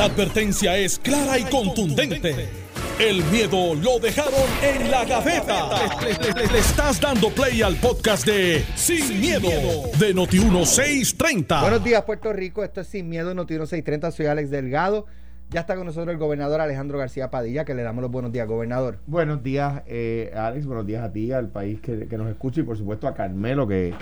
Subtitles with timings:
[0.00, 2.48] La advertencia es clara y contundente.
[2.98, 5.68] El miedo lo dejaron en la gaveta.
[6.02, 9.50] Le, le estás dando play al podcast de Sin, miedo,
[9.98, 11.60] de Noti1630.
[11.60, 12.64] Buenos días, Puerto Rico.
[12.64, 14.10] Esto es Sin Miedo, Noti1630.
[14.12, 15.04] Soy Alex Delgado.
[15.50, 18.48] Ya está con nosotros el gobernador Alejandro García Padilla, que le damos los buenos días,
[18.48, 19.00] gobernador.
[19.06, 20.64] Buenos días, eh, Alex.
[20.64, 23.68] Buenos días a ti, al país que, que nos escucha y por supuesto a Carmelo,
[23.68, 23.92] que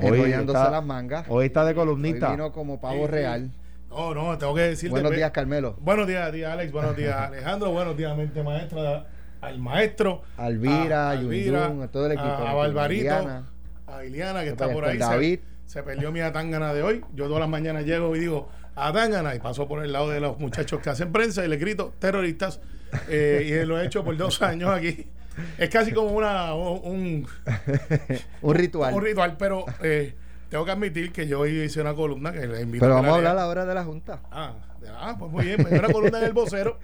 [0.00, 1.26] hoy Enrollándose está, las mangas.
[1.28, 2.30] hoy está de Hoy columnista.
[2.30, 3.10] vino como pavo Sí, sí.
[3.10, 3.50] real.
[3.90, 4.90] No, no, tengo que decirte.
[4.90, 5.76] Buenos ve- días, Carmelo.
[5.80, 6.72] Buenos días, tía Alex.
[6.72, 7.70] Buenos días, Alejandro.
[7.70, 9.06] Buenos días, mente maestra.
[9.40, 10.22] Al maestro.
[10.36, 12.26] Alvira, a Alvira, a todo el equipo.
[12.28, 13.44] A, a Barbarito.
[13.86, 14.98] A Iliana, que Está por ahí.
[14.98, 15.40] David.
[15.64, 17.04] Se, se perdió mi atangana de hoy.
[17.14, 19.34] Yo todas las mañanas llego y digo, atangana.
[19.34, 22.60] Y paso por el lado de los muchachos que hacen prensa y le grito, terroristas.
[23.08, 25.06] Eh, y lo he hecho por dos años aquí.
[25.56, 27.26] Es casi como una, un,
[28.42, 28.92] Un ritual.
[28.92, 30.14] un ritual, pero eh,
[30.48, 33.20] tengo que admitir que yo hoy hice una columna que le invito Pero vamos a
[33.20, 34.20] la hablar ahora de la Junta.
[34.30, 34.54] Ah,
[34.96, 35.58] ah, pues muy bien.
[35.62, 36.78] Pues una columna del vocero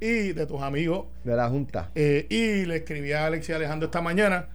[0.00, 1.06] y de tus amigos.
[1.22, 1.90] De la Junta.
[1.94, 4.48] Eh, y le escribí a Alex y Alejandro esta mañana,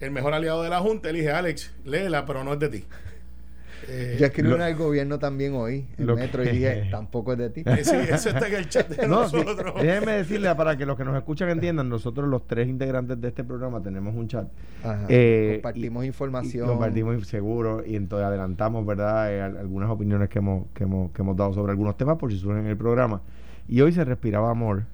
[0.00, 1.12] el mejor aliado de la Junta.
[1.12, 2.84] Le dije, Alex, léela, pero no es de ti.
[3.86, 7.32] Eh, Yo escribí lo- una del gobierno también hoy, en Metro, que- y dije, tampoco
[7.32, 7.62] es de ti.
[7.66, 9.74] eh, sí, eso está en el chat de No, sí, nosotros.
[9.80, 13.44] déjenme decirle para que los que nos escuchan entiendan, nosotros los tres integrantes de este
[13.44, 14.48] programa tenemos un chat.
[14.82, 15.06] Ajá.
[15.08, 16.66] Eh, Compartimos y- información.
[16.66, 19.32] y compartimos seguro y entonces adelantamos, ¿verdad?
[19.32, 22.30] Eh, al- algunas opiniones que hemos, que, hemos, que hemos dado sobre algunos temas por
[22.32, 23.20] si surgen en el programa.
[23.68, 24.84] Y hoy se respiraba amor.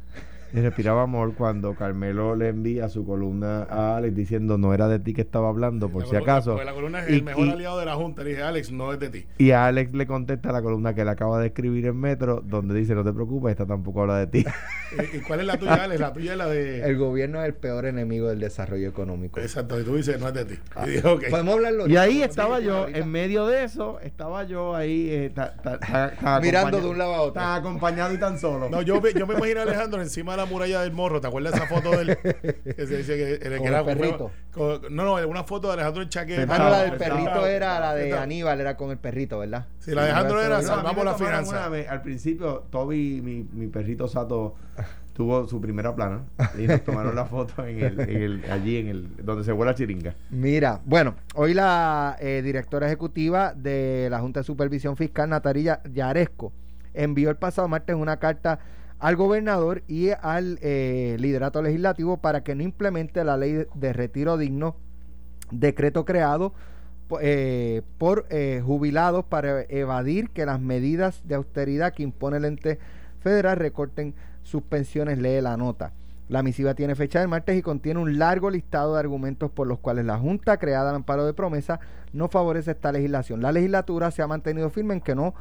[0.52, 4.98] Se respiraba amor cuando Carmelo le envía su columna a Alex diciendo no era de
[5.00, 6.54] ti que estaba hablando, por La si columna- acaso.
[6.54, 8.22] pues la columna es Y- el mejor y- aliado de la Junta.
[8.22, 9.26] Le dije, Alex, no es de ti.
[9.38, 12.74] Y a Alex le contesta la columna que él acaba de escribir en Metro, donde
[12.74, 14.44] dice, no te preocupes, esta tampoco habla de ti.
[15.12, 16.00] ¿Y, y cuál es la tuya, Alex?
[16.00, 16.84] La tuya es la de...
[16.84, 19.40] El gobierno es el peor enemigo del desarrollo económico.
[19.40, 20.54] Exacto, y tú dices, no es de ti.
[20.86, 21.24] Y dije, ok.
[21.30, 21.88] Podemos hablarlo.
[21.88, 22.98] y ahí estaba yo, ahorita.
[23.00, 26.98] en medio de eso, estaba yo ahí, eh, ta- ta- ta- ta- Mirando de un
[26.98, 27.40] lado a otro.
[27.40, 28.68] Estaba acompañado y tan solo.
[28.70, 31.20] No, yo, yo me imagino a Alejandro encima de la muralla del morro.
[31.20, 32.16] ¿Te acuerdas de esa foto del
[32.76, 34.30] que se dice que, el que era el perrito.
[34.52, 36.46] con- no, no, una foto de Alejandro en chaqueta.
[36.54, 38.12] Ah, la del perrito era la de.
[38.12, 39.66] Aníbal, era con el perrito, ¿verdad?
[39.80, 41.50] Sí, la de Alejandro era salvamos la finanza.
[41.58, 44.54] una vez, al principio, Toby, mi, mi perrito Sato,
[45.12, 46.22] tuvo su primera plana
[46.58, 49.72] y nos tomaron la foto en el, en el- allí en el donde se vuela
[49.72, 50.14] la chiringa.
[50.30, 56.52] Mira, bueno, hoy la eh, directora ejecutiva de la Junta de Supervisión Fiscal, Natalia Yaresco,
[56.94, 58.58] envió el pasado martes una carta
[58.98, 64.38] al gobernador y al eh, liderato legislativo para que no implemente la ley de retiro
[64.38, 64.76] digno,
[65.50, 66.52] decreto creado
[67.20, 72.78] eh, por eh, jubilados para evadir que las medidas de austeridad que impone el ente
[73.20, 75.92] federal recorten sus pensiones, lee la nota.
[76.28, 79.78] La misiva tiene fecha del martes y contiene un largo listado de argumentos por los
[79.78, 81.80] cuales la Junta, creada al amparo de promesa,
[82.14, 83.42] no favorece esta legislación.
[83.42, 85.34] La legislatura se ha mantenido firme en que no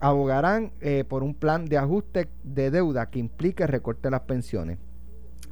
[0.00, 4.78] abogarán eh, por un plan de ajuste de deuda que implique recorte de las pensiones.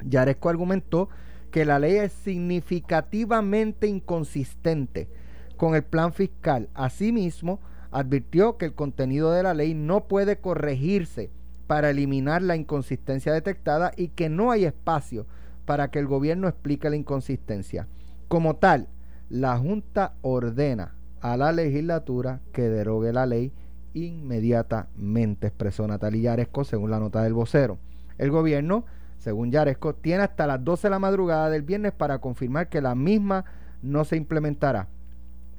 [0.04, 1.08] Yaresco argumentó
[1.50, 5.08] que la ley es significativamente inconsistente
[5.56, 6.68] con el plan fiscal.
[6.74, 7.60] Asimismo,
[7.90, 11.30] advirtió que el contenido de la ley no puede corregirse
[11.66, 15.26] para eliminar la inconsistencia detectada y que no hay espacio
[15.66, 17.86] para que el gobierno explique la inconsistencia.
[18.28, 18.88] Como tal,
[19.28, 23.52] la Junta ordena a la legislatura que derogue la ley
[24.06, 27.78] inmediatamente, expresó Natalia Yaresco según la nota del vocero.
[28.18, 28.84] El gobierno,
[29.18, 32.94] según Yaresco, tiene hasta las 12 de la madrugada del viernes para confirmar que la
[32.94, 33.44] misma
[33.82, 34.88] no se implementará.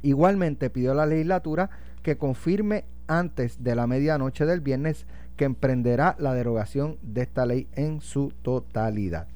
[0.01, 1.69] Igualmente pidió a la legislatura
[2.03, 7.67] que confirme antes de la medianoche del viernes que emprenderá la derogación de esta ley
[7.73, 9.27] en su totalidad.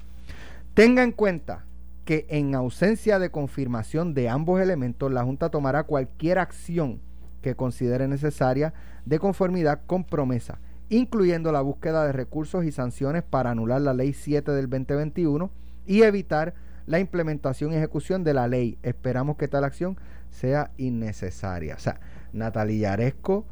[0.74, 1.64] Tenga en cuenta
[2.04, 7.00] que en ausencia de confirmación de ambos elementos, la Junta tomará cualquier acción
[7.40, 13.50] que considere necesaria de conformidad con promesa, incluyendo la búsqueda de recursos y sanciones para
[13.50, 15.50] anular la Ley 7 del 2021
[15.86, 16.54] y evitar
[16.86, 18.78] la implementación y ejecución de la ley.
[18.82, 19.96] Esperamos que tal acción
[20.30, 21.74] sea innecesaria.
[21.76, 22.00] O sea,
[22.32, 23.46] Natalia Yaresco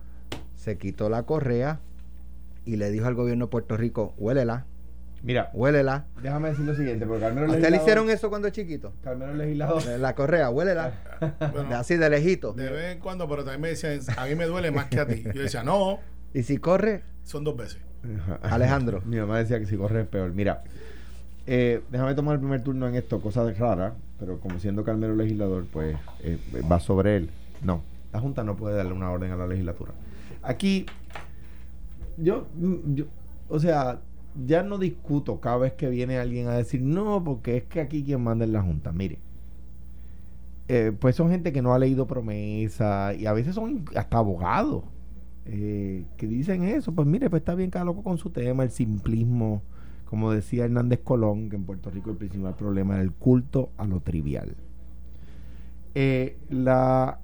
[0.55, 1.81] se quitó la correa
[2.65, 4.67] y le dijo al gobierno de Puerto Rico, huélela,
[5.23, 6.07] Mira, huélela.
[6.21, 8.55] déjame decir lo siguiente, porque Carmelo ¿A es usted le legislador- hicieron eso cuando es
[8.55, 8.93] chiquito?
[9.05, 9.83] Carmelo es legislador.
[10.01, 10.93] La correa, huélela.
[11.53, 12.53] Bueno, De así de lejito.
[12.55, 15.07] de vez en cuando, pero también me decían, a mí me duele más que a
[15.07, 15.23] ti.
[15.35, 16.01] Yo decía, no,
[16.35, 17.79] Y si corre, son dos veces.
[18.43, 19.01] Alejandro.
[19.07, 20.33] Mi mamá decía que si corre es peor.
[20.33, 20.65] Mira,
[21.47, 25.67] eh, déjame tomar el primer turno en esto, cosa rara, pero como siendo Carmelo legislador,
[25.73, 26.39] pues eh,
[26.71, 27.31] va sobre él.
[27.63, 27.83] No,
[28.13, 29.93] la Junta no puede darle una orden a la legislatura.
[30.43, 30.87] Aquí,
[32.17, 32.47] yo,
[32.95, 33.05] yo,
[33.49, 33.99] o sea,
[34.35, 38.05] ya no discuto cada vez que viene alguien a decir, no, porque es que aquí
[38.05, 38.93] quien manda es la Junta.
[38.93, 39.23] Mire,
[40.69, 44.85] eh, pues son gente que no ha leído promesa y a veces son hasta abogados.
[45.45, 48.71] eh, que dicen eso, pues mire, pues está bien cada loco con su tema, el
[48.71, 49.65] simplismo,
[50.05, 53.87] como decía Hernández Colón, que en Puerto Rico el principal problema era el culto a
[53.87, 54.57] lo trivial.
[55.95, 57.21] Eh, la,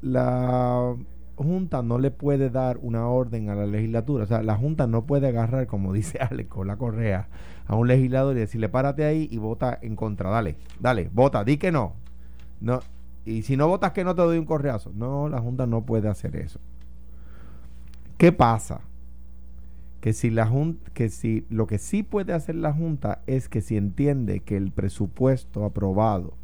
[0.00, 0.96] la
[1.36, 5.04] Junta no le puede dar una orden a la legislatura, o sea, la Junta no
[5.04, 7.28] puede agarrar, como dice Alex con la correa,
[7.66, 11.56] a un legislador y decirle, párate ahí y vota en contra, dale, dale, vota, di
[11.56, 11.94] que no.
[12.60, 12.80] no
[13.24, 14.90] y si no votas que no te doy un correazo.
[14.94, 16.60] No, la Junta no puede hacer eso.
[18.18, 18.80] ¿Qué pasa?
[20.00, 23.60] Que si la junta, que si lo que sí puede hacer la Junta es que
[23.60, 26.34] si entiende que el presupuesto aprobado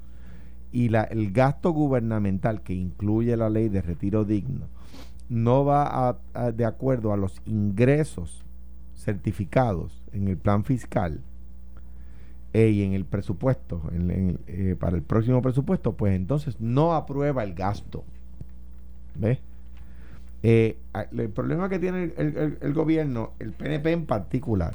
[0.70, 4.68] y la, el gasto gubernamental que incluye la ley de retiro digno
[5.28, 6.18] no va
[6.54, 8.44] de acuerdo a los ingresos
[8.96, 11.20] certificados en el plan fiscal
[12.66, 18.04] y en el presupuesto, eh, para el próximo presupuesto, pues entonces no aprueba el gasto.
[19.14, 19.38] ¿Ves?
[20.42, 20.78] Eh,
[21.12, 24.74] el problema que tiene el, gobierno, el PNP en particular,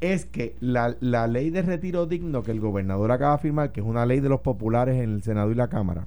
[0.00, 3.80] es que la, la, ley de retiro digno que el gobernador acaba de firmar, que
[3.80, 6.04] es una ley de los populares en el Senado y la Cámara,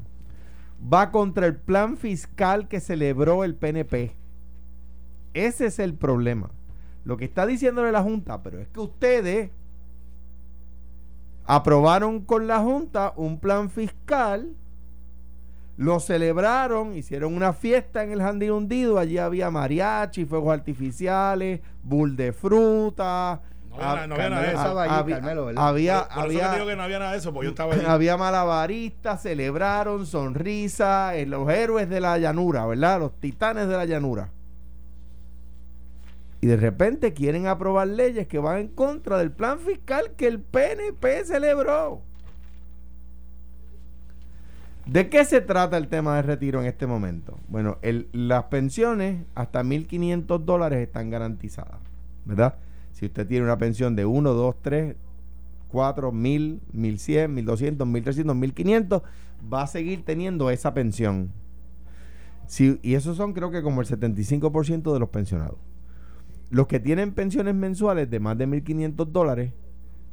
[0.81, 4.15] va contra el plan fiscal que celebró el PNP.
[5.33, 6.49] Ese es el problema.
[7.05, 9.51] Lo que está diciéndole la Junta, pero es que ustedes
[11.45, 14.55] aprobaron con la Junta un plan fiscal
[15.79, 18.99] lo celebraron, hicieron una fiesta en el Jardín Hundido.
[18.99, 23.41] Allí había mariachi, fuegos artificiales, bull de fruta.
[23.69, 24.79] No había, nada de eso.
[24.79, 27.85] Había, había, que no había nada de eso, porque yo estaba allí.
[27.85, 32.99] Había malabaristas, celebraron, sonrisa, eh, los héroes de la llanura, ¿verdad?
[32.99, 34.29] Los titanes de la llanura.
[36.41, 40.39] Y de repente quieren aprobar leyes que van en contra del plan fiscal que el
[40.39, 42.01] PNP celebró.
[44.85, 47.37] ¿De qué se trata el tema de retiro en este momento?
[47.47, 47.77] Bueno,
[48.11, 51.77] las pensiones hasta 1.500 dólares están garantizadas,
[52.25, 52.55] ¿verdad?
[52.99, 54.95] Si usted tiene una pensión de 1, 2, 3,
[55.69, 59.03] 4, 1.000, 1.100, 1.200, 1.300, 1.500,
[59.53, 61.31] va a seguir teniendo esa pensión.
[62.59, 65.57] y esos son creo que como el 75% de los pensionados.
[66.49, 69.53] Los que tienen pensiones mensuales de más de 1.500 dólares,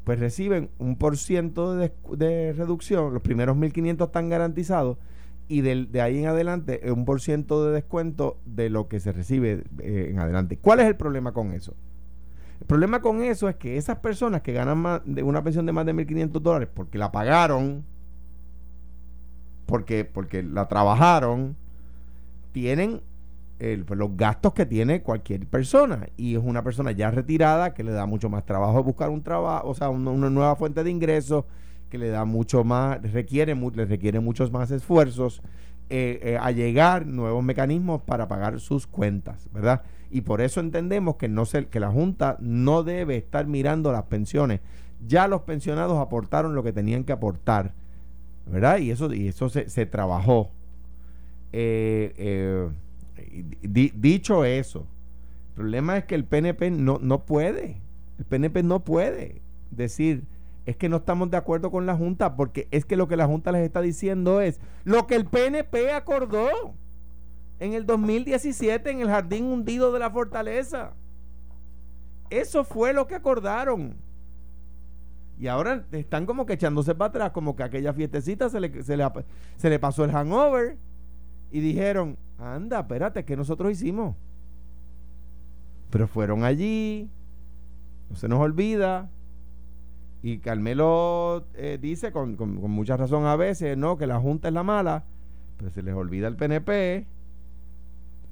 [0.04, 4.96] pues reciben un por ciento de, reducción, los primeros 1.500 están garantizados
[5.48, 9.64] y de ahí en adelante un por ciento de descuento de lo que se recibe
[9.80, 10.56] eh, en adelante.
[10.56, 11.74] ¿Cuál es el problema con eso?
[12.60, 15.72] El problema con eso es que esas personas que ganan más de una pensión de
[15.72, 17.84] más de 1.500 dólares porque la pagaron,
[19.66, 21.56] porque, porque la trabajaron,
[22.52, 23.02] tienen
[23.58, 26.08] pues, los gastos que tiene cualquier persona.
[26.16, 29.68] Y es una persona ya retirada que le da mucho más trabajo buscar un trabajo,
[29.68, 31.44] o sea, una, nueva fuente de ingresos,
[31.90, 35.40] que le da mucho más, requiere, muchos más esfuerzos
[35.88, 39.82] eh, eh, a llegar nuevos mecanismos para pagar sus cuentas, ¿verdad?
[40.10, 44.04] Y por eso entendemos que, no se, que la Junta no debe estar mirando las
[44.04, 44.60] pensiones.
[45.06, 47.74] Ya los pensionados aportaron lo que tenían que aportar,
[48.46, 48.78] ¿verdad?
[48.78, 50.50] Y eso, y eso se, se trabajó.
[51.52, 52.68] Eh, eh
[53.62, 54.86] dicho eso,
[55.48, 57.80] el problema es que el PNP no, no puede.
[58.18, 60.24] El PNP no puede decir,
[60.64, 63.26] es que no estamos de acuerdo con la Junta, porque es que lo que la
[63.26, 66.74] Junta les está diciendo es lo que el PNP acordó
[67.58, 70.92] en el 2017 en el jardín hundido de la fortaleza.
[72.30, 73.96] Eso fue lo que acordaron.
[75.38, 78.96] Y ahora están como que echándose para atrás, como que aquella fiestecita se le, se
[78.96, 80.78] le, pasó el hangover
[81.50, 84.16] y dijeron, anda, espérate, que nosotros hicimos?
[85.90, 87.10] Pero fueron allí,
[88.08, 89.10] no se nos olvida.
[90.22, 94.54] Y Carmelo eh, dice con, con, mucha razón a veces, no, que la Junta es
[94.54, 95.04] la mala,
[95.58, 97.06] pero se les olvida al PNP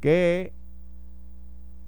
[0.04, 0.52] que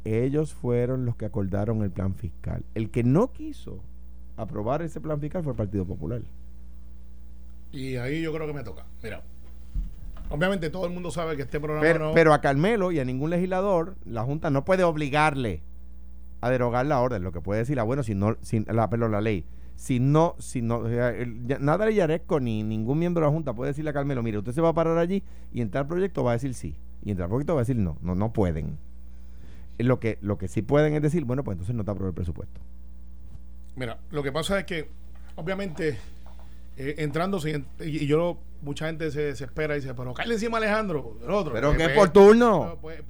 [0.07, 2.65] ellos fueron los que acordaron el plan fiscal.
[2.75, 3.83] El que no quiso
[4.39, 6.23] aprobar ese plan fiscal fue el Partido Popular.
[7.73, 8.87] Y ahí yo creo que me toca.
[9.03, 9.23] Mira,
[10.31, 13.29] Obviamente todo el mundo sabe que este programa pero, pero a Carmelo y a ningún
[13.29, 15.61] legislador, la Junta no puede obligarle
[16.41, 17.23] a derogar la orden.
[17.23, 19.45] Lo que puede decir, ah, bueno, si no, sin la, perdón, la ley.
[19.75, 20.85] Si no, si no,
[21.61, 24.53] nada de Yaresco ni ningún miembro de la Junta puede decirle a Carmelo, mire, usted
[24.53, 26.75] se va a parar allí y entrar al proyecto va a decir sí.
[27.03, 28.79] Y al proyecto va a decir no, no, no pueden.
[29.79, 32.15] Lo que, lo que sí pueden es decir, bueno, pues entonces no te aprueba el
[32.15, 32.61] presupuesto.
[33.76, 34.88] Mira, lo que pasa es que,
[35.35, 35.99] obviamente,
[36.76, 37.40] eh, entrando
[37.80, 41.75] y, yo mucha gente se desespera y dice pero cae encima Alejandro el otro pero
[41.76, 42.78] que es por turno.
[42.80, 43.00] pues,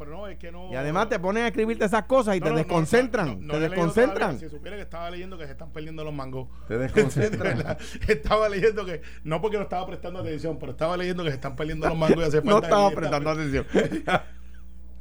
[0.71, 4.39] y además te ponen a escribirte esas cosas y te desconcentran te desconcentran.
[4.39, 6.49] si supiera que estaba leyendo que se están perdiendo los mangos.
[6.69, 7.77] Te desconcentran.
[8.09, 11.57] Estaba leyendo que no porque no estaba prestando atención pero estaba leyendo que se están
[11.57, 13.67] perdiendo los mangos y hace falta no estaba prestando atención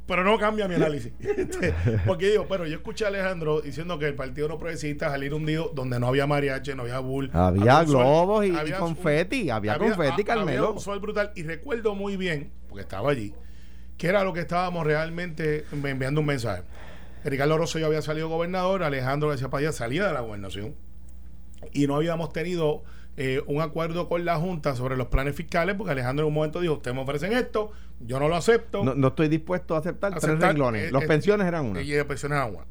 [0.06, 1.12] pero no cambia mi análisis.
[1.20, 1.74] Este,
[2.06, 5.70] porque digo, pero yo escuché a Alejandro diciendo que el Partido No Progresista salir hundido
[5.74, 7.30] donde no había mariachi, no había bull.
[7.32, 9.50] Había un sol- globos y, y había confeti.
[9.50, 10.72] Había, confeti, Había Carmelo.
[10.72, 11.32] un sol brutal.
[11.34, 13.34] Y recuerdo muy bien, porque estaba allí,
[13.98, 16.62] que era lo que estábamos realmente enviando un mensaje.
[17.24, 20.76] Ricardo Rosselló había salido gobernador, Alejandro García Padilla salía de la gobernación
[21.72, 22.84] y no habíamos tenido
[23.16, 26.60] eh, un acuerdo con la Junta sobre los planes fiscales porque Alejandro en un momento
[26.60, 28.84] dijo, ustedes me ofrecen esto, yo no lo acepto.
[28.84, 30.88] No, no estoy dispuesto a aceptar, tres renglones.
[30.88, 31.80] eh, Los eh, pensiones eran una.
[31.82, 32.66] Y de pensiones eran una.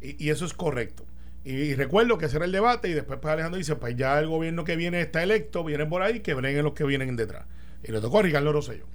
[0.00, 1.04] Y, y eso es correcto.
[1.44, 4.18] Y, y recuerdo que ese era el debate y después pues, Alejandro dice, pues ya
[4.18, 7.44] el gobierno que viene está electo, vienen por ahí, que breguen los que vienen detrás.
[7.82, 8.86] Y le tocó a Ricardo Rosselló.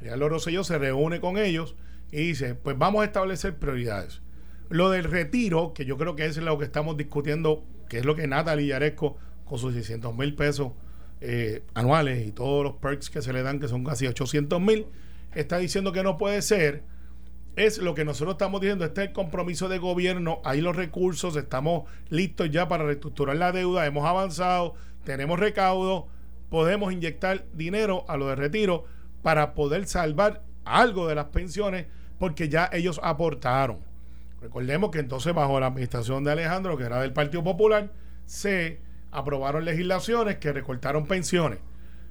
[0.00, 1.76] Ricardo Rosselló se reúne con ellos
[2.10, 4.20] y dice, pues vamos a establecer prioridades.
[4.68, 8.16] Lo del retiro, que yo creo que es lo que estamos discutiendo, que es lo
[8.16, 10.72] que Natalie Yaresco, con sus 600 mil pesos
[11.20, 14.86] eh, anuales y todos los perks que se le dan, que son casi 800 mil,
[15.34, 16.84] está diciendo que no puede ser
[17.56, 21.36] es lo que nosotros estamos diciendo, este es el compromiso de gobierno, hay los recursos,
[21.36, 26.08] estamos listos ya para reestructurar la deuda, hemos avanzado, tenemos recaudo,
[26.48, 28.84] podemos inyectar dinero a lo de retiro
[29.22, 31.86] para poder salvar algo de las pensiones
[32.18, 33.78] porque ya ellos aportaron.
[34.40, 37.92] Recordemos que entonces bajo la administración de Alejandro, que era del Partido Popular,
[38.26, 38.80] se
[39.12, 41.60] aprobaron legislaciones que recortaron pensiones.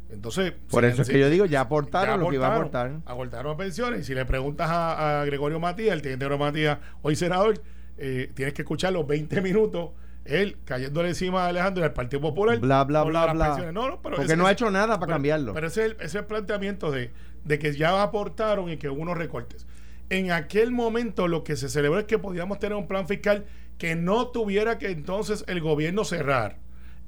[0.09, 2.55] Entonces, Por si- eso es que yo digo, ya aportaron ya lo que iba a
[2.55, 3.13] aportaron, aportar.
[3.13, 4.01] Acortaron pensiones.
[4.01, 7.61] Y si le preguntas a, a Gregorio Matías, el teniente Gregorio Matías, hoy senador,
[7.97, 9.91] eh, tienes que escuchar los 20 minutos,
[10.25, 12.59] él cayéndole encima a Alejandro y al Partido Popular.
[12.59, 13.45] Bla, bla, bla, bla.
[13.47, 13.73] pensiones.
[13.73, 15.53] No, no, pero Porque ese- no ha hecho nada para pero- cambiarlo.
[15.53, 17.11] Pero ese es, el, ese es el planteamiento de,
[17.45, 19.65] de que ya aportaron y que hubo unos recortes.
[20.09, 23.45] En aquel momento lo que se celebró es que podíamos tener un plan fiscal
[23.77, 26.57] que no tuviera que entonces el gobierno cerrar.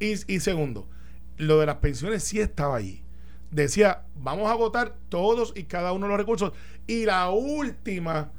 [0.03, 0.89] Y, y segundo,
[1.38, 3.03] lo de las pensiones sí estaba allí.
[3.51, 6.51] Decía, vamos a agotar todos y cada uno de los recursos.
[6.88, 8.31] Y la última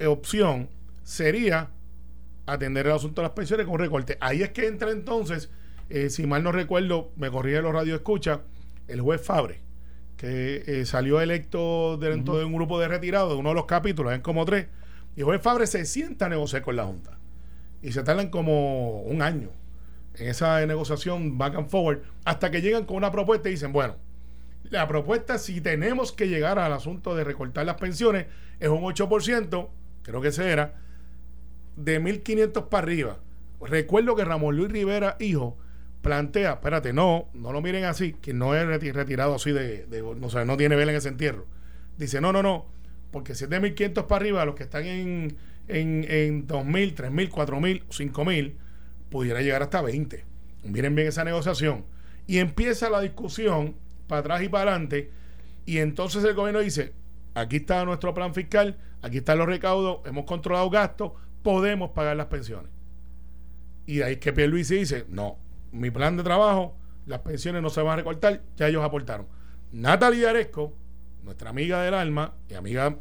[0.00, 0.68] eh, opción
[1.04, 1.70] sería
[2.46, 4.18] atender el asunto de las pensiones con recorte.
[4.20, 5.50] Ahí es que entra entonces,
[5.88, 8.40] eh, si mal no recuerdo, me corría los radio escucha,
[8.88, 9.60] el juez Fabre,
[10.16, 14.12] que eh, salió electo dentro de un grupo de retirados, de uno de los capítulos,
[14.12, 14.66] en como tres,
[15.14, 17.18] y el juez Fabre se sienta a negociar con la Junta.
[17.82, 19.50] Y se tardan como un año
[20.16, 23.96] en esa negociación back and forward, hasta que llegan con una propuesta y dicen, bueno,
[24.64, 28.26] la propuesta, si tenemos que llegar al asunto de recortar las pensiones,
[28.60, 29.68] es un 8%,
[30.02, 30.74] creo que ese era,
[31.76, 33.18] de 1.500 para arriba.
[33.60, 35.56] Recuerdo que Ramón Luis Rivera, hijo,
[36.02, 40.02] plantea, espérate, no, no lo miren así, que no es reti- retirado así de, de
[40.02, 41.46] no, sé, no tiene vela en ese entierro.
[41.96, 42.66] Dice, no, no, no,
[43.10, 45.36] porque si es de 1.500 para arriba, los que están en,
[45.68, 48.52] en, en 2.000, 3.000, 4.000, 5.000,
[49.10, 50.24] pudiera llegar hasta 20.
[50.64, 51.84] Miren bien esa negociación.
[52.26, 55.10] Y empieza la discusión para atrás y para adelante,
[55.66, 56.92] y entonces el gobierno dice,
[57.34, 62.26] aquí está nuestro plan fiscal, aquí están los recaudos, hemos controlado gastos, podemos pagar las
[62.26, 62.70] pensiones.
[63.86, 65.38] Y de ahí que Pierluisi dice, no,
[65.72, 69.26] mi plan de trabajo, las pensiones no se van a recortar, ya ellos aportaron.
[69.72, 70.74] Natalia Aresco,
[71.22, 72.98] nuestra amiga del alma y amiga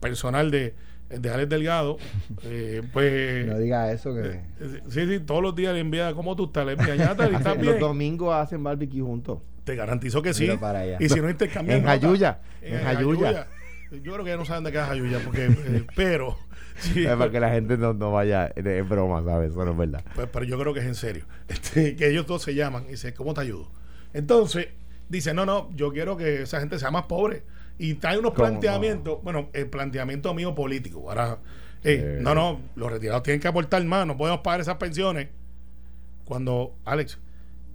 [0.00, 0.74] personal de,
[1.10, 1.98] de Alex Delgado,
[2.44, 3.46] eh, pues...
[3.46, 4.20] No diga eso que.
[4.60, 6.64] eh, Sí, sí, todos los días le envía, ¿cómo tú estás?
[6.66, 7.72] Le envía, Natalia, ¿estás Hacen- bien?
[7.72, 9.38] Los domingos hacen barbecue juntos.
[9.64, 10.44] Te garantizo que sí.
[10.44, 10.96] Mira para allá.
[11.00, 13.46] Y si no intercambian En Jayuya, en Jayuya.
[13.90, 16.38] Yo creo que ya no saben de qué es Jayuya, porque, eh, pero,
[16.78, 18.46] sí, Es para que la gente no, no vaya.
[18.54, 19.50] Es es broma, ¿sabes?
[19.50, 20.04] Eso no es verdad.
[20.14, 21.24] pues, pero yo creo que es en serio.
[21.48, 23.68] Este, que ellos todos se llaman y dicen, ¿cómo te ayudo?
[24.12, 24.68] Entonces,
[25.08, 27.42] dice, no, no, yo quiero que esa gente sea más pobre.
[27.82, 31.08] Y trae unos ¿Cómo planteamientos, bueno, el planteamiento mío político.
[31.08, 31.38] Ahora,
[31.82, 32.18] Eh.
[32.20, 35.28] no, no, los retirados tienen que aportar más, no podemos pagar esas pensiones.
[36.26, 37.18] Cuando, Alex,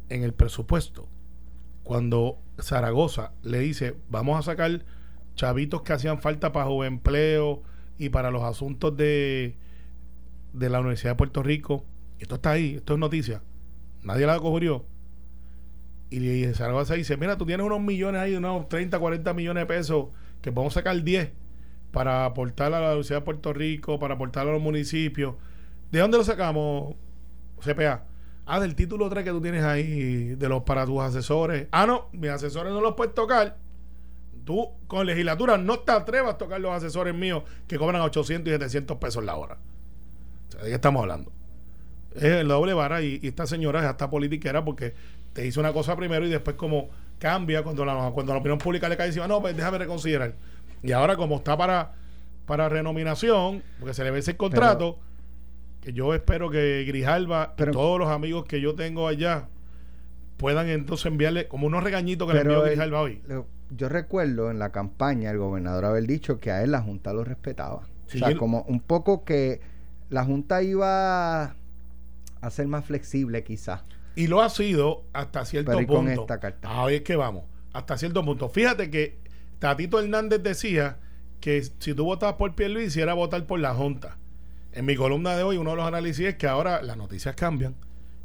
[0.10, 1.10] en el presupuesto,
[1.84, 4.86] cuando Zaragoza le dice, vamos a sacar
[5.36, 7.64] chavitos que hacían falta para joven empleo
[7.98, 9.56] y para los asuntos de,
[10.54, 11.84] de la Universidad de Puerto Rico,
[12.20, 13.42] esto está ahí, esto es noticia,
[14.04, 14.86] nadie la cubrió.
[16.10, 20.08] Y Zaragoza dice, mira, tú tienes unos millones ahí, unos 30, 40 millones de pesos,
[20.42, 21.32] que podemos sacar 10
[21.92, 25.36] para aportar a la Universidad de Puerto Rico, para aportar a los municipios.
[25.92, 26.96] ¿De dónde lo sacamos,
[27.62, 28.04] CPA?
[28.46, 31.68] Ah, del título 3 que tú tienes ahí, de los para tus asesores.
[31.72, 33.58] Ah, no, mis asesores no los puedes tocar.
[34.44, 38.54] Tú, con legislatura, no te atrevas a tocar los asesores míos que cobran 800 y
[38.54, 39.58] 700 pesos la hora.
[40.50, 41.32] O sea, ¿De qué estamos hablando?
[42.14, 44.94] Es el doble vara y, y esta señora es hasta politiquera porque
[45.36, 46.88] te dice una cosa primero y después como
[47.20, 50.34] cambia cuando la, cuando la opinión pública le cae encima, no, pues déjame reconsiderar.
[50.82, 51.94] Y ahora como está para,
[52.46, 54.98] para renominación, porque se le vence el contrato,
[55.82, 56.84] que yo espero que
[57.58, 59.50] Pero- y todos los amigos que yo tengo allá
[60.38, 63.22] puedan entonces enviarle como unos regañitos que le envió Grijalba hoy.
[63.28, 67.12] lo- yo recuerdo en la campaña el gobernador haber dicho que a él la Junta
[67.14, 67.82] lo respetaba.
[68.08, 69.60] Sí, o sea, como un poco que
[70.10, 71.56] la Junta iba
[72.42, 73.84] a ser más flexible quizás.
[74.16, 76.22] Y lo ha sido hasta cierto Pero ¿y con punto.
[76.22, 76.92] esta carta?
[76.92, 77.46] Es que vamos.
[77.74, 78.50] Hasta cierto punto.
[78.50, 79.20] Fíjate que
[79.60, 81.00] Tatito Hernández decía
[81.42, 84.18] que si tú votabas por Pierluisi era votar por la Junta.
[84.72, 87.76] En mi columna de hoy, uno de los análisis es que ahora las noticias cambian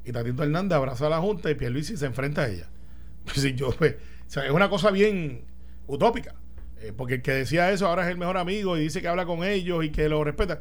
[0.05, 2.69] y Tatito Hernández abraza a la Junta y Pierluisi se enfrenta a ella.
[3.25, 5.45] Pues, si yo, pues, o sea, es una cosa bien
[5.87, 6.35] utópica.
[6.81, 9.27] Eh, porque el que decía eso ahora es el mejor amigo y dice que habla
[9.27, 10.61] con ellos y que lo respeta.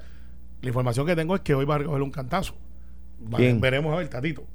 [0.61, 2.55] La información que tengo es que hoy va a recoger un cantazo.
[3.19, 4.45] Veremos a ver, Tatito.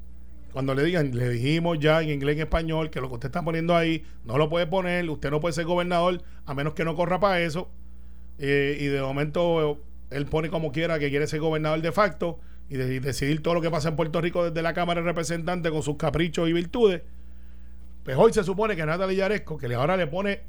[0.55, 3.27] Cuando le digan, le dijimos ya en inglés y en español que lo que usted
[3.27, 6.85] está poniendo ahí no lo puede poner, usted no puede ser gobernador a menos que
[6.85, 7.69] no corra para eso.
[8.39, 9.81] Eh, y de momento
[10.11, 13.53] él pone como quiera que quiere ser gobernador de facto y, de- y decidir todo
[13.55, 16.53] lo que pasa en Puerto Rico desde la Cámara de Representantes con sus caprichos y
[16.53, 17.01] virtudes.
[18.05, 20.39] Pues hoy se supone que Natalia Yaresco, que ahora le pone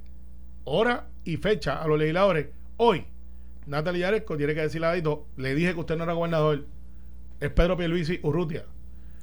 [0.62, 2.46] hora y fecha a los legisladores,
[2.76, 3.06] hoy
[3.66, 6.64] Natalia Yaresco tiene que decirle a Dadito, le dije que usted no era gobernador,
[7.40, 8.66] es Pedro Pierluisi Urrutia.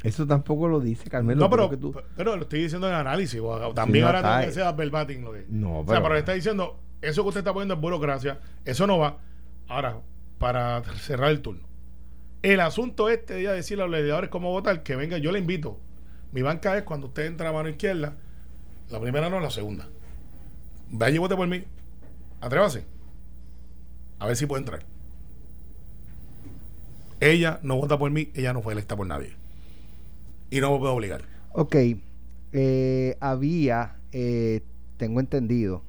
[0.03, 1.39] Eso tampoco lo dice Carmelo.
[1.39, 3.39] No, pero, que tú- pero lo estoy diciendo en análisis.
[3.41, 4.45] o- También no ahora ahí.
[4.47, 5.45] que ser verbatim lo que.
[5.49, 8.85] No, o sea, pero- pero está diciendo, eso que usted está poniendo es burocracia, eso
[8.85, 9.17] no va.
[9.69, 9.99] Ahora,
[10.39, 11.61] para cerrar el turno.
[12.41, 15.79] El asunto este de decirle a los legisladores cómo votar, que venga, yo le invito.
[16.33, 18.17] Mi banca es cuando usted entra a mano izquierda,
[18.89, 19.87] la primera no, la segunda.
[20.89, 21.63] Vaya y vote por mí.
[22.41, 22.85] Atrévase.
[24.19, 24.83] A ver si puede entrar.
[27.21, 29.33] Ella no vota por mí, ella no fue electa por nadie.
[30.55, 31.23] Y no me puedo obligar.
[31.51, 31.75] Ok,
[32.51, 34.61] eh, había, eh,
[34.97, 35.81] tengo entendido,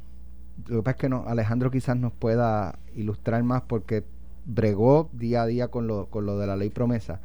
[0.69, 4.05] lo que pasa es que no, Alejandro quizás nos pueda ilustrar más porque
[4.47, 7.21] bregó día a día con lo, con lo de la ley promesa,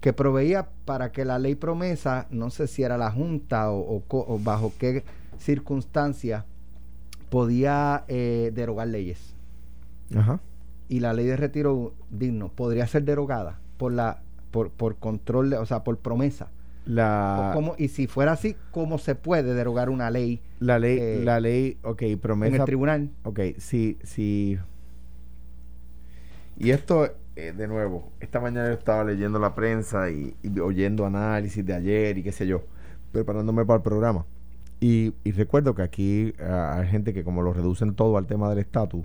[0.00, 4.00] que proveía para que la ley promesa, no sé si era la Junta o, o
[4.02, 5.02] co- o bajo qué
[5.38, 6.44] circunstancias
[7.30, 9.34] podía eh, derogar leyes.
[10.14, 10.38] Ajá.
[10.88, 14.20] Y la ley de retiro digno podría ser derogada por la
[14.52, 16.48] por, por control, de- o sea, por promesa.
[16.86, 20.98] La, O cómo- y si fuera así, ¿cómo se puede derogar una ley la ley,
[21.00, 22.56] eh, la ley, ok, en promesa.
[22.56, 23.10] el tribunal?
[23.24, 24.58] Ok, sí, sí.
[26.58, 31.04] Y esto, eh, de nuevo, esta mañana yo estaba leyendo la prensa y, y oyendo
[31.04, 32.62] análisis de ayer y qué sé yo,
[33.12, 34.24] preparándome para el programa.
[34.80, 38.48] Y, y recuerdo que aquí ah, hay gente que como lo reducen todo al tema
[38.48, 39.04] del estatus,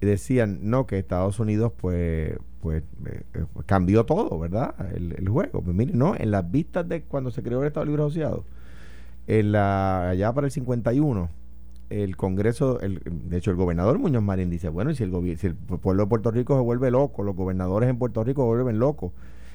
[0.00, 4.74] decían, no, que Estados Unidos pues, pues eh, eh, cambió todo, ¿verdad?
[4.94, 5.62] El, juego.
[5.62, 8.44] Pues mire, no, en las vistas de cuando se creó el Estado Libre Asociado,
[9.26, 11.28] en la, allá para el 51,
[11.90, 15.54] el Congreso, el, de hecho el gobernador Muñoz Marín dice, bueno, si el, si el
[15.54, 19.12] pueblo de Puerto Rico se vuelve loco, los gobernadores en Puerto Rico se vuelven locos,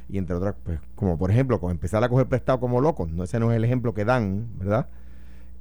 [0.09, 3.23] y entre otras, pues, como por ejemplo, como empezar a coger prestado como locos, no
[3.23, 4.87] ese no es el ejemplo que dan, ¿verdad?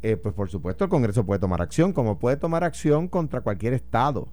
[0.02, 3.72] Eh, pues por supuesto el Congreso puede tomar acción, como puede tomar acción contra cualquier
[3.72, 4.28] Estado,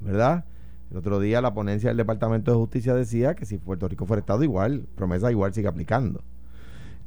[0.00, 0.44] ¿verdad?
[0.90, 4.20] El otro día la ponencia del Departamento de Justicia decía que si Puerto Rico fuera
[4.20, 6.22] Estado igual, promesa igual sigue aplicando.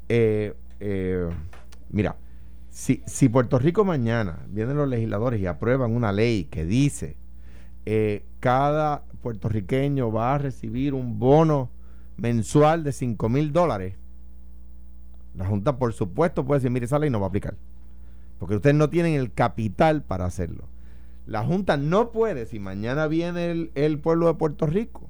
[0.07, 1.29] Eh, eh,
[1.89, 2.15] mira,
[2.69, 7.17] si, si Puerto Rico mañana vienen los legisladores y aprueban una ley que dice
[7.85, 11.69] eh, cada puertorriqueño va a recibir un bono
[12.17, 13.95] mensual de 5 mil dólares,
[15.35, 17.55] la Junta por supuesto puede decir, mire, esa ley no va a aplicar.
[18.39, 20.67] Porque ustedes no tienen el capital para hacerlo.
[21.25, 25.09] La Junta no puede, si mañana viene el, el pueblo de Puerto Rico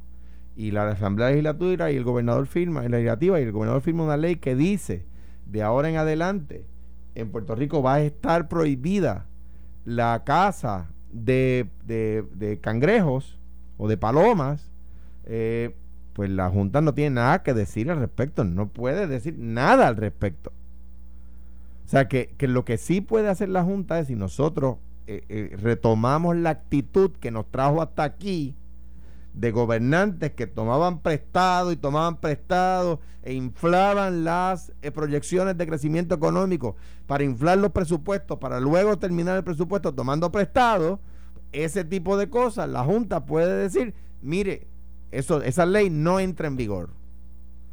[0.56, 4.18] y la Asamblea Legislatura y el gobernador firma, la legislativa y el gobernador firma una
[4.18, 5.06] ley que dice
[5.48, 6.66] de ahora en adelante
[7.16, 9.26] en Puerto Rico va a estar prohibida
[9.86, 13.40] la caza de, de- de cangrejos
[13.78, 14.72] o de palomas,
[15.26, 15.76] eh,
[16.14, 19.96] pues la Junta no tiene nada que decir al respecto, no puede decir nada al
[19.98, 20.52] respecto.
[21.86, 25.26] O sea, que, que lo que sí puede hacer la Junta es si nosotros eh,
[25.28, 28.56] eh, retomamos la actitud que nos trajo hasta aquí
[29.34, 36.16] de gobernantes que tomaban prestado y tomaban prestado e inflaban las eh, proyecciones de crecimiento
[36.16, 36.76] económico
[37.08, 41.00] para inflar los presupuestos, para luego terminar el presupuesto tomando prestado,
[41.52, 44.68] ese tipo de cosas, la Junta puede decir, mire,
[45.12, 46.92] eso, esa ley no entra en vigor.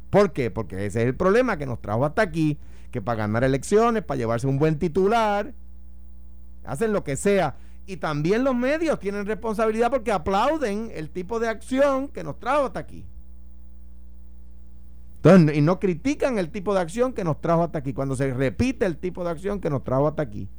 [0.09, 0.51] ¿Por qué?
[0.51, 2.59] Porque ese es el problema que nos trajo hasta aquí,
[2.91, 5.53] que para ganar elecciones, para llevarse un buen titular,
[6.63, 7.55] hacen lo que sea.
[7.87, 12.65] Y también los medios tienen responsabilidad porque aplauden el tipo de acción que nos trajo
[12.65, 13.05] hasta aquí.
[15.17, 18.33] Entonces, y no critican el tipo de acción que nos trajo hasta aquí, cuando se
[18.33, 20.49] repite el tipo de acción que nos trajo hasta aquí.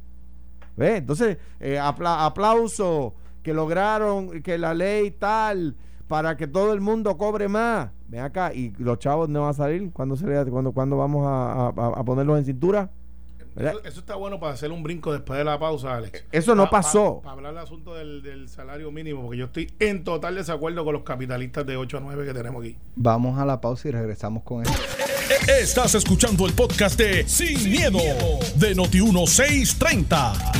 [0.77, 0.97] ¿Ve?
[0.97, 3.13] Entonces, eh, apla- aplauso
[3.43, 5.75] que lograron que la ley tal
[6.07, 7.89] para que todo el mundo cobre más.
[8.07, 11.25] Ven acá, y los chavos no van a salir cuando se le, cuando, cuando vamos
[11.27, 12.89] a, a- a ponerlos en cintura.
[13.55, 13.73] ¿Verdad?
[13.79, 16.23] Eso, eso está bueno para hacer un brinco después de la pausa, Alex.
[16.31, 17.19] Eso no Pa- pa- pasó.
[17.23, 20.93] Para hablar del asunto del, del salario mínimo, porque yo estoy en total desacuerdo con
[20.93, 22.77] los capitalistas de 8 a 9 que tenemos aquí.
[22.95, 24.77] Vamos a la pausa y regresamos con esto.
[25.47, 27.99] Estás escuchando el podcast de Sin, miedo,
[28.55, 30.53] de Noti1630.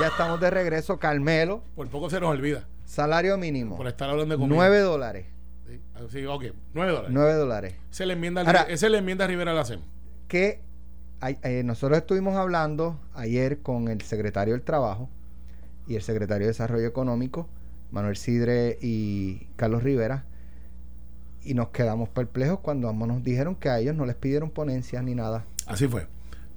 [0.00, 0.98] Ya estamos de regreso.
[0.98, 3.76] Carmelo, Por poco se nos olvida, salario mínimo.
[3.76, 4.56] por estar hablando de comida.
[4.56, 5.26] 9 dólares.
[5.66, 7.10] Sí, sí, ok, 9 dólares.
[7.12, 7.74] 9 dólares.
[7.90, 9.86] Esa es la enmienda, Ahora- esa es la enmienda Rivera la hacemos.
[10.28, 10.62] que
[11.24, 15.08] hay- eh, nosotros estuvimos hablando ayer con el secretario del Trabajo
[15.86, 17.48] y el secretario de Desarrollo Económico,
[17.90, 20.24] Manuel Sidre y Carlos Rivera,
[21.42, 25.02] y nos quedamos perplejos cuando ambos nos dijeron que a ellos no les pidieron ponencias
[25.02, 25.44] ni nada.
[25.66, 26.06] Así fue.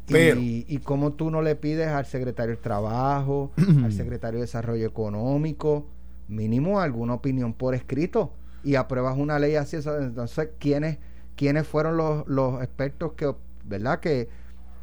[0.08, 3.52] Pero, Y, y cómo tú no le pides al secretario del Trabajo,
[3.84, 5.86] al secretario de Desarrollo Económico,
[6.30, 8.32] mínimo alguna opinión por escrito,
[8.64, 9.78] y apruebas una ley así.
[9.78, 10.98] Entonces, ¿quiénes,
[11.36, 13.34] quiénes fueron los, los expertos que,
[13.66, 14.30] verdad, que,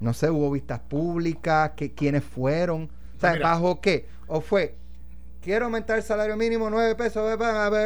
[0.00, 2.90] no sé, hubo vistas públicas, que, quiénes fueron?
[3.16, 3.48] O sea, mira.
[3.50, 4.06] ¿bajo qué?
[4.26, 4.74] ¿O fue,
[5.42, 7.36] quiero aumentar el salario mínimo nueve pesos,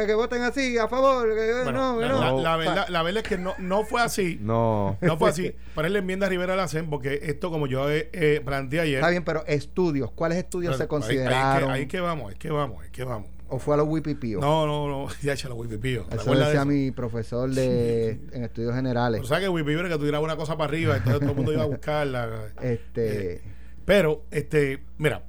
[0.07, 1.33] que voten así, a favor?
[1.35, 2.41] que- eh, bueno, no, la, no.
[2.41, 4.37] la- verdad, la verdad es que no, no fue así.
[4.41, 4.97] No.
[5.01, 5.45] No fue así.
[5.47, 8.95] Es la enmienda Rivera la hacen porque esto, como yo eh, planteé ayer.
[8.95, 11.71] Está bien, pero estudios, ¿cuáles estudios se Pero ahí- ahí que- consideraron?
[11.71, 13.27] Ahí, que vamos, ahí que vamos, ahí que vamos.
[13.51, 14.41] ¿O fue a los wipipíos?
[14.41, 16.03] No, no, no, ya echa la wipipío.
[16.03, 16.69] ¿Te Eso acuerdas de decía eso?
[16.69, 19.19] mi profesor de en estudios generales.
[19.19, 21.53] Pero sabes que wipipío era que tirabas una cosa para arriba, entonces todo el mundo
[21.53, 22.29] iba a buscarla.
[22.61, 23.41] este,
[23.85, 25.23] Pero, este, mira,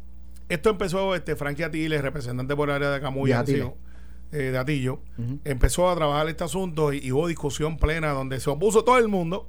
[0.49, 3.73] esto empezó, este, Frankie Atiles, representante por el área de Camuy, De
[4.33, 5.01] eh, de Atillo,
[5.45, 9.09] empezó a trabajar este asunto y, y hubo discusión plena donde se opuso todo el
[9.09, 9.49] mundo,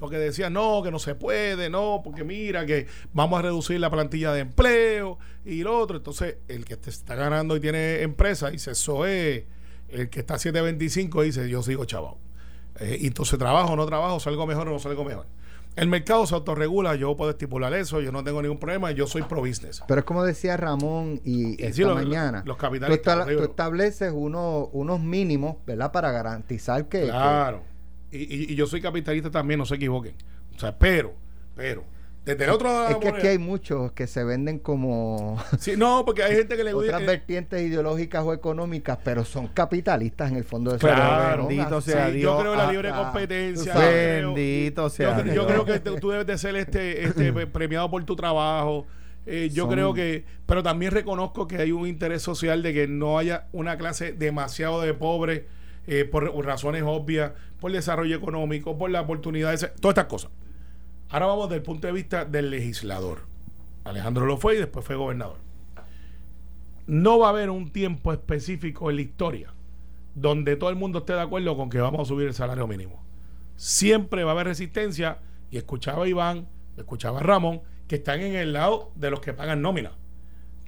[0.00, 3.90] porque decía, no, que no se puede, no, porque mira, que vamos a reducir la
[3.90, 5.98] plantilla de empleo y lo otro.
[5.98, 9.44] Entonces, el que te está ganando y tiene empresa, dice, eso es,
[9.88, 12.14] el que está a 725 dice, yo sigo chaval.
[12.80, 15.26] Eh, y entonces trabajo o no trabajo, salgo mejor o no salgo mejor.
[15.76, 19.22] El mercado se autorregula, yo puedo estipular eso, yo no tengo ningún problema, yo soy
[19.22, 19.82] pro business.
[19.86, 22.42] pero es como decía Ramón y Y esta sí, lo- mañana.
[22.44, 25.92] los capitalistas, tú estableces uno- unos mínimos, ¿verdad?
[25.92, 27.62] Para garantizar que, Claro.
[28.12, 30.14] Y, y- y yo soy capitalista también, no se equivoquen.
[30.56, 31.14] O sea, pero,
[31.54, 31.84] pero,
[32.24, 35.72] desde el otro lado es la que aquí hay muchos que se venden como Sí,
[35.76, 37.10] no, porque hay gente que le otras gusta.
[37.12, 41.46] vertientes ideológicas o económicas, pero son capitalistas en el fondo de su Claro.
[41.46, 42.32] Bendito sea Sí, Dios.
[42.34, 43.72] yo creo en la ah, libre ah, competencia.
[44.20, 45.46] yo Bendito yo, sea yo Dios.
[45.46, 48.86] creo que te- tú debes de ser este, este premiado por tu trabajo.
[49.26, 52.86] Eh, yo Son- creo que, pero también reconozco que hay un interés social de que
[52.86, 55.42] no haya una clase demasiado de pobres
[55.86, 60.30] eh, por, razones obvias, por desarrollo económico, por las oportunidades, todas estas cosas.
[61.08, 63.22] Ahora vamos desde el punto de vista del legislador.
[63.84, 65.38] Alejandro lo fue y después fue gobernador.
[66.86, 69.54] No va a haber un tiempo específico en la historia
[70.14, 73.02] donde todo el mundo esté de acuerdo con que vamos a subir el salario mínimo.
[73.56, 75.18] Siempre va a haber resistencia
[75.50, 79.32] y escuchaba a Iván, escuchaba a Ramón, que están en el lado de los que
[79.32, 79.92] pagan nómina.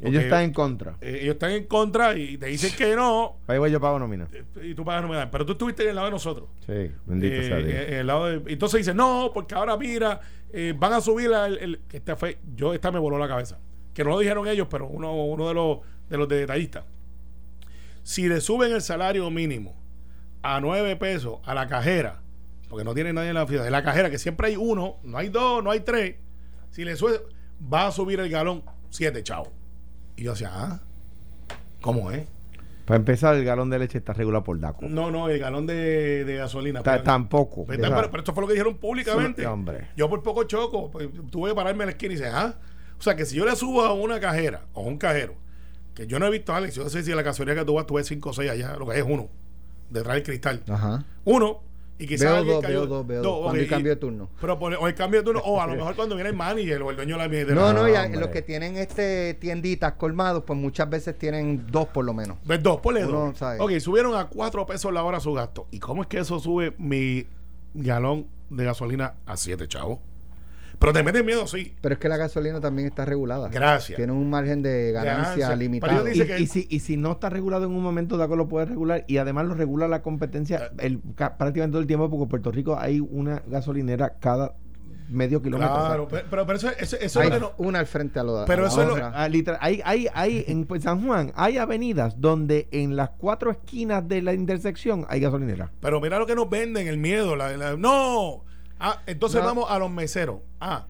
[0.02, 0.96] Ellos están en contra.
[1.00, 4.28] eh, ellos están en contra y te dicen que no Ahí voy yo pago nómina.
[4.32, 5.30] eh, y tú pagas nómina.
[5.30, 6.48] Pero tú estuviste en el lado de nosotros.
[6.66, 7.68] Sí, bendito Eh, sea Dios.
[7.88, 10.20] en el lado de- entonces dice, no, porque ahora mira,
[10.52, 13.58] eh, van a subir la- el, esta fue, yo esta me voló la cabeza.
[13.94, 16.84] Que no lo dijeron ellos, pero uno, uno de los de los detallistas.
[18.02, 19.74] Si le suben el salario mínimo
[20.42, 22.20] a nueve pesos a la cajera,
[22.68, 25.18] porque no tiene nadie en la oficina, de la cajera, que siempre hay uno, no
[25.18, 26.16] hay dos, no hay tres,
[26.70, 27.20] si le sube,
[27.72, 29.52] va a subir el galón siete, chao.
[30.22, 30.78] Y yo decía, ah,
[31.80, 32.28] ¿cómo es?
[32.86, 34.86] Para empezar, el galón de leche está regulado por DACO.
[34.88, 36.80] No, no, el galón de, de gasolina.
[36.80, 37.62] Ta- Pero- tampoco.
[37.62, 39.42] Esa- Pero, pero esto fue lo que dijeron públicamente.
[39.42, 39.88] Sí, hombre.
[39.96, 42.54] Yo por poco choco, pues, tuve que pararme en la esquina y dice, ah.
[42.98, 45.34] O sea, que si yo le subo a una cajera o a un cajero,
[45.94, 47.74] que yo no he visto, Alex, yo no sé si en la gasolina que tú
[47.74, 49.28] vas, tuve 5 o 6 allá, lo que es uno,
[49.90, 50.62] detrás del cristal.
[50.68, 51.04] Ajá.
[51.24, 51.62] Uno,
[51.98, 53.42] y quizás Veo dos, cayó- veo dos, veo dos.
[53.42, 54.28] Cuando hay cambio de turno.
[54.40, 56.82] Pero pone- o el cambio de turno, o a lo mejor cuando viene el manager
[56.82, 58.20] o el dueño de la de No, la- no, y a- hombre.
[58.20, 62.38] los que tienen este tienditas colmados, pues muchas veces tienen dos por lo menos.
[62.46, 63.42] Pues dos, Uno dos.
[63.60, 65.66] Ok, subieron a 4 pesos la hora su gasto.
[65.70, 67.26] ¿Y cómo es que eso sube mi
[67.74, 70.00] galón de gasolina a 7, chavo?
[70.82, 71.74] Pero te meten miedo, sí.
[71.80, 73.48] Pero es que la gasolina también está regulada.
[73.48, 73.96] Gracias.
[73.96, 76.02] Tiene un margen de ganancia limitado.
[76.04, 78.36] Pero Y, dice que- y si, y si no está regulado en un momento, DACO
[78.36, 82.10] lo puede regular y además lo regula la competencia el, ca- prácticamente todo el tiempo
[82.10, 84.54] porque en Puerto Rico hay una gasolinera cada
[85.08, 85.74] medio kilómetro.
[85.74, 88.18] Claro, pero, pero, pero eso, eso, eso Hay es lo que no- una al frente
[88.18, 89.12] a lo Pero a eso es lo- otra.
[89.14, 93.50] ah, literal, hay, hay, hay en pues, San Juan hay avenidas donde en las cuatro
[93.50, 95.70] esquinas de la intersección hay gasolinera.
[95.80, 97.36] Pero mira lo que nos venden, el miedo.
[97.36, 98.44] La, la- no.
[98.82, 99.46] Ah, entonces No.
[99.46, 100.40] vamos a los meseros.
[100.60, 100.86] Ah,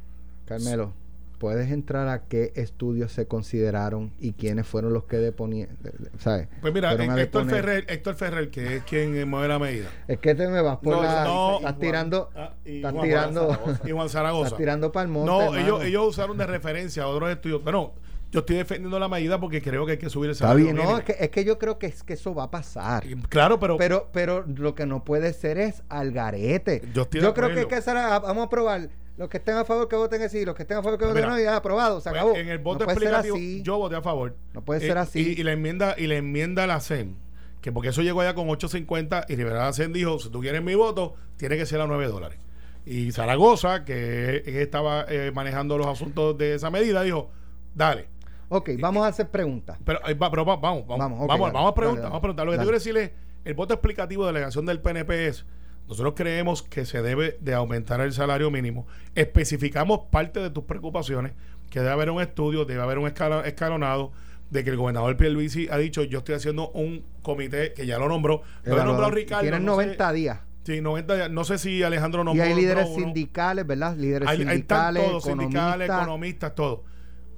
[0.46, 0.92] Carmelo,
[1.38, 5.76] puedes entrar a qué estudios se consideraron y quiénes fueron los que deponieron?
[6.18, 6.48] ¿Sabes?
[6.60, 7.48] Pues mira, Héctor.
[7.48, 9.88] Ferrer, Héctor Ferrer, que es quien mueve la medida.
[10.08, 11.24] Es que te me vas por No, la.
[11.24, 12.30] no, estás Juan- tirando.
[12.36, 13.58] ah, estás Juan tirando.
[13.84, 14.44] Y Juan Zaragoza.
[14.46, 15.30] Estás tirando para el monte.
[15.30, 17.62] No, ellos, ellos usaron de referencia a otros estudios.
[17.62, 17.92] Bueno,
[18.32, 20.76] yo estoy defendiendo la medida porque creo que hay que subir el Está salario bien,
[20.76, 23.04] no, es que, es que yo creo que, es que eso va a pasar.
[23.28, 26.82] Claro, pero, Pero, pero lo que no puede ser es al garete.
[26.94, 27.68] Yo estoy creo que acuerdo.
[27.68, 28.88] que a- vamos a aprobar.
[29.18, 31.04] Los que estén a favor que voten que sí, los que estén a favor que
[31.04, 32.34] voten mira, no, ya aprobado, se pues, acabó.
[32.34, 34.34] en el voto no explicativo yo voté a favor.
[34.54, 35.34] No puede Eh, ser así.
[35.36, 37.18] Y, y la enmienda y la enmienda a la CEN,
[37.60, 40.74] que porque eso llegó allá con 8.50 y Rivera CEN dijo, si tú quieres mi
[40.74, 42.38] voto, tiene que ser a 9 dólares.
[42.86, 47.30] Y Zaragoza, que que estaba eh, manejando los asuntos de esa medida, dijo,
[47.74, 48.08] dale.
[48.56, 49.78] Ok, vamos a hacer preguntas.
[49.84, 52.46] Pero, eh, pero va- vamos, vamos, Vamos, vamos, vamos, a preguntar, dale, vamos a preguntar.
[52.46, 53.10] Lo que te quiero decir es,
[53.44, 55.44] el voto explicativo de delegación del PNP es,
[55.88, 58.86] nosotros creemos que se debe de aumentar el salario mínimo.
[59.14, 61.32] Especificamos parte de tus preocupaciones,
[61.70, 64.12] que debe haber un estudio, debe haber un escala- escalonado,
[64.50, 68.08] de que el gobernador Pierluisi ha dicho, yo estoy haciendo un comité que ya lo
[68.08, 69.40] nombró, lo ha nombrado Ricardo.
[69.42, 70.38] Tienen no sé- 90 días.
[70.64, 71.30] sí, 90 días.
[71.30, 72.96] No sé si Alejandro Y nombró hay líderes uno.
[72.96, 73.96] sindicales, ¿verdad?
[73.96, 76.02] Líderes sindicales, todos, sindicales, economistas.
[76.02, 76.84] economistas, todo.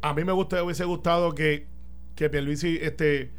[0.05, 1.67] A mí me gusta, hubiese gustado que,
[2.15, 3.31] que Pierluisi, este,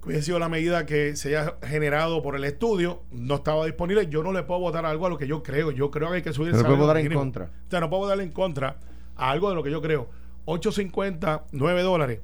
[0.00, 4.08] que hubiese sido la medida que se haya generado por el estudio, no estaba disponible.
[4.08, 5.70] Yo no le puedo votar algo a lo que yo creo.
[5.70, 7.44] Yo creo que hay que subir el Pero puede salario votar en contra.
[7.44, 8.76] O sea, no puedo votar en contra
[9.14, 10.08] a algo de lo que yo creo.
[10.46, 12.20] 8.50, 9 dólares.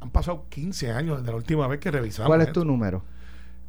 [0.00, 2.26] Han pasado 15 años desde la última vez que revisamos.
[2.26, 2.62] ¿Cuál es esto.
[2.62, 3.04] tu número?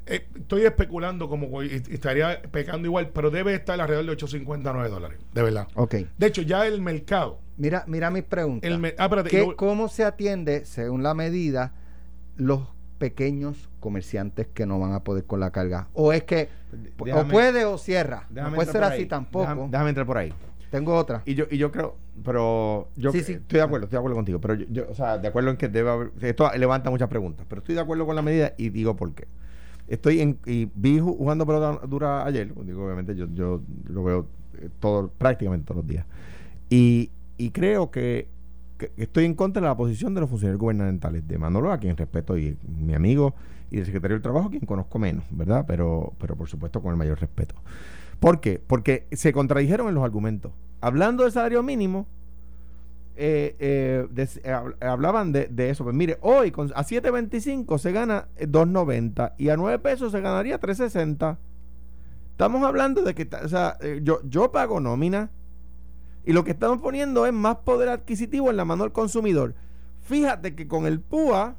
[0.10, 4.90] Eh, estoy especulando como y- y estaría pecando igual, pero debe estar alrededor de 8.59
[4.90, 5.68] dólares, de verdad.
[5.76, 5.96] Ok.
[6.18, 7.40] De hecho, ya el mercado.
[7.58, 8.70] Mira, mira mis preguntas.
[8.70, 11.74] El ah, espérate, ¿Qué- yo- ¿Cómo se atiende, según la medida,
[12.38, 12.62] los
[12.98, 15.88] pequeños comerciantes que no van a poder con la carga?
[15.94, 16.50] ¿O es que
[16.98, 18.26] o puede o cierra?
[18.30, 19.44] Déjame No puede ser así tampoco.
[19.46, 20.34] Déjame, déjame entrar por ahí.
[20.72, 21.24] Tengo otra.
[21.26, 23.34] Y yo, y yo creo, pero yo Sí, sí.
[23.34, 25.58] estoy de acuerdo, estoy de acuerdo contigo, pero yo, yo, o sea, de acuerdo en
[25.58, 28.70] que debe haber, esto levanta muchas preguntas, pero estoy de acuerdo con la medida y
[28.70, 29.28] digo por qué.
[29.90, 34.28] Estoy en, y vi ju- jugando pelota dura ayer, digo, obviamente yo, yo lo veo
[34.60, 36.06] eh, todo, prácticamente todos los días.
[36.70, 38.28] Y, y creo que,
[38.98, 42.38] estoy en contra de la posición de los funcionarios gubernamentales, de Manolo, a quien respeto,
[42.38, 43.34] y mi amigo,
[43.72, 45.66] y del secretario del Trabajo, quien conozco menos, ¿verdad?
[45.68, 47.56] Pero, pero por supuesto con el mayor respeto.
[48.20, 48.62] ¿Por qué?
[48.66, 50.52] Porque se contradijeron en los argumentos.
[50.82, 52.08] Hablando del salario mínimo,
[53.20, 55.84] eh, eh, eh, hab- hablaban de, eso.
[55.84, 60.22] Pues mire, hoy con, a 7.25 se gana eh, 2.90 y a 9 pesos se
[60.22, 61.38] ganaría 3.60.
[62.32, 65.30] Estamos hablando de que, o sea, yo, yo pago nómina
[66.26, 69.56] y lo que estamos poniendo es más poder adquisitivo en la mano del consumidor.
[70.02, 71.56] Fíjate que con el PUA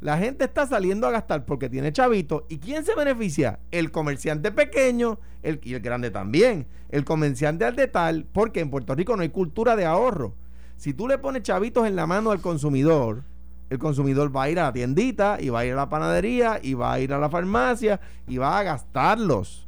[0.00, 2.46] la gente está saliendo a gastar porque tiene chavito.
[2.48, 3.58] ¿Y quién se beneficia?
[3.70, 6.66] El comerciante pequeño el, y el grande también.
[6.90, 10.34] El comerciante al detal, porque en Puerto Rico no hay cultura de ahorro.
[10.76, 13.22] Si tú le pones chavitos en la mano al consumidor,
[13.70, 16.60] el consumidor va a ir a la tiendita y va a ir a la panadería
[16.62, 19.66] y va a ir a la farmacia y va a gastarlos.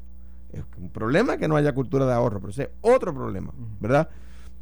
[0.53, 4.09] Es un problema que no haya cultura de ahorro, pero ese es otro problema, ¿verdad?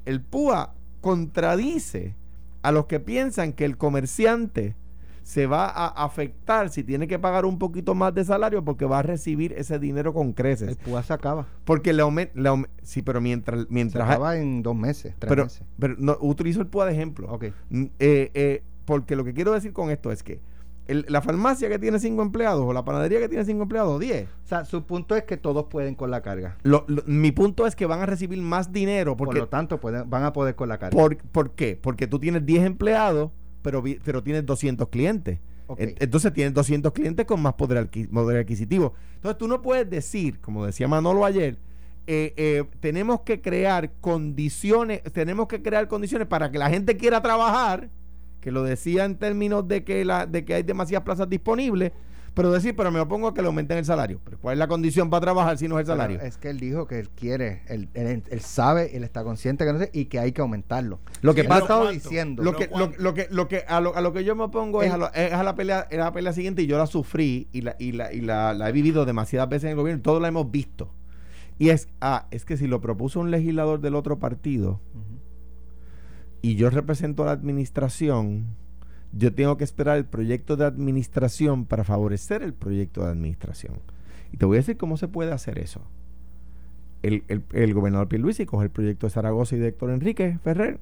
[0.04, 2.16] El PUA contradice
[2.62, 4.76] a los que piensan que el comerciante
[5.24, 8.98] se va a afectar si tiene que pagar un poquito más de salario porque va
[8.98, 10.76] a recibir ese dinero con El creces.
[10.76, 11.46] PUA se acaba.
[11.64, 12.32] Porque le aumenta,
[12.82, 15.62] sí, pero mientras, Se mientras acaba en dos meses, tres pero, meses.
[15.78, 17.26] pero no, utilizo el PUA de ejemplo.
[17.32, 17.46] Ok.
[17.70, 20.40] Mm, eh, eh, porque lo que quiero decir con esto es que
[20.88, 24.28] el- la farmacia que tiene cinco empleados o la panadería que tiene cinco empleados, 10.
[24.44, 26.58] O sea, su punto es que todos pueden con la carga.
[26.64, 29.80] Lo- lo- mi punto es que van a recibir más dinero Por porque lo tanto,
[29.80, 30.94] pueden, van a poder con la carga.
[30.94, 31.78] ¿Por, ¿Por qué?
[31.80, 33.30] Porque tú tienes 10 empleados,
[33.64, 35.38] pero, pero tienes 200 clientes.
[35.78, 37.88] Entonces tienes 200 clientes con más poder
[38.38, 38.92] adquisitivo.
[39.14, 41.56] Entonces tú no puedes decir, como decía Manolo ayer,
[42.06, 47.22] eh, eh, tenemos que crear condiciones, tenemos que crear condiciones para que la gente quiera
[47.22, 47.88] trabajar,
[48.42, 51.92] que lo decía en términos de que, la, de que hay demasiadas plazas disponibles,
[52.34, 54.20] pero decir, pero me opongo a que le aumenten el salario.
[54.24, 56.20] Pero ¿cuál es la condición para trabajar si no es el Pero salario?
[56.20, 59.72] Es que él dijo que él quiere, él, él- él sabe, él está consciente que
[59.72, 60.98] no sé, y que hay que aumentarlo.
[61.22, 62.02] Lo que Él pasa- ha estado ¿cuánto?
[62.02, 62.42] diciendo.
[62.42, 64.82] Lo que, lo, lo que, lo que, a, lo, a lo que yo me opongo
[64.82, 66.86] es, a, lo- es a la pelea, es a la pelea siguiente y yo la
[66.86, 70.02] sufrí y la, y la, y la, la he vivido demasiadas veces en el gobierno,
[70.02, 70.92] todos la hemos visto.
[71.56, 74.80] Y es, ah, es que si lo propuso un legislador del otro partido
[76.42, 78.46] y yo represento a la administración,
[79.16, 83.74] yo tengo que esperar el proyecto de administración para favorecer el proyecto de administración.
[84.32, 85.80] Y te voy a decir cómo se puede hacer eso.
[87.02, 90.80] El, el, el gobernador Pierluisi coge el proyecto de Zaragoza y de Enrique Ferrer,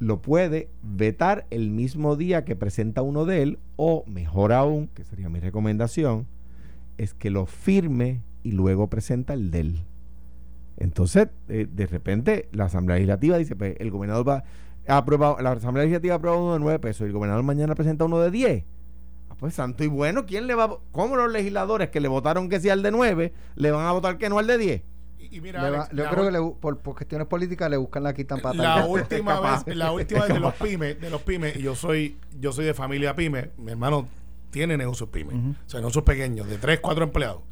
[0.00, 5.04] lo puede vetar el mismo día que presenta uno de él, o mejor aún, que
[5.04, 6.26] sería mi recomendación,
[6.98, 9.80] es que lo firme y luego presenta el de él.
[10.78, 14.44] Entonces, eh, de repente, la Asamblea Legislativa dice, pues el gobernador va
[14.88, 17.74] ha aprobado, la Asamblea Legislativa ha aprobado uno de 9 pesos y el gobernador mañana
[17.74, 18.64] presenta uno de 10.
[19.30, 22.48] Ah, pues santo y bueno, ¿quién le va a, ¿Cómo los legisladores que le votaron
[22.48, 24.82] que sí al de 9 le van a votar que no al de 10?
[25.18, 28.14] Y, y mira, va- yo creo que le por, por cuestiones políticas le buscan la
[28.14, 31.62] quitan para la última vez, la última vez de los pymes, de los pymes, y
[31.62, 34.08] yo soy, yo soy de familia pyme, mi hermano
[34.50, 37.42] tiene negocios pymes, o sea, negocios pequeños, de 3, 4 empleados.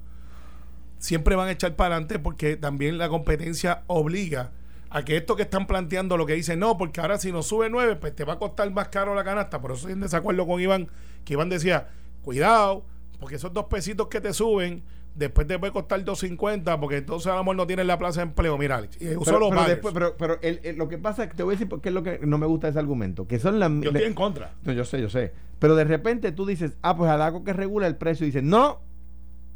[0.99, 4.51] Siempre van a echar para adelante porque también la competencia obliga
[4.91, 7.69] a que esto que están planteando lo que dicen, no, porque ahora si nos sube
[7.69, 9.61] 9, pues te va a costar más caro la canasta.
[9.61, 10.89] Por eso estoy en desacuerdo con Iván,
[11.25, 11.89] que Iván decía,
[12.23, 12.85] cuidado,
[13.21, 14.83] porque esos dos pesitos que te suben,
[15.15, 18.29] después te puede costar 2.50, porque entonces a lo mejor no tienes la plaza de
[18.29, 18.57] empleo.
[18.57, 21.43] Mira, Pero, los pero después- pero, pero el- el- lo que pasa es que te
[21.43, 23.59] voy a decir por qué es lo que no me gusta ese argumento, que son
[23.59, 23.71] las...
[23.71, 24.53] Yo estoy en contra.
[24.63, 25.33] No, yo sé, yo sé.
[25.59, 28.25] Pero de repente tú dices, ah, pues al algo que regula el precio.
[28.25, 28.81] Y dices, no,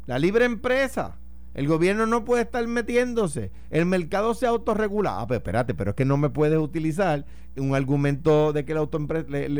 [0.05, 1.15] la libre empresa.
[1.53, 3.51] El gobierno no puede estar metiéndose.
[3.69, 5.19] El mercado se autorregula.
[5.19, 8.87] Ah, pues espérate, pero es que no me puedes utilizar un argumento de que la,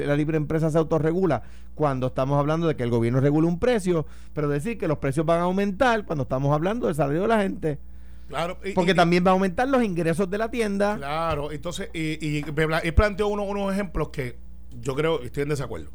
[0.08, 1.43] la libre empresa se autorregula
[1.75, 5.25] cuando estamos hablando de que el gobierno regula un precio, pero decir que los precios
[5.25, 7.79] van a aumentar cuando estamos hablando del salario de la gente.
[8.27, 8.58] Claro.
[8.65, 10.97] y- Porque y- también va a aumentar los ingresos de la tienda.
[10.97, 12.43] Claro, entonces, y, y
[12.84, 14.38] él planteó uno- unos ejemplos que
[14.82, 15.91] yo creo que estoy en desacuerdo.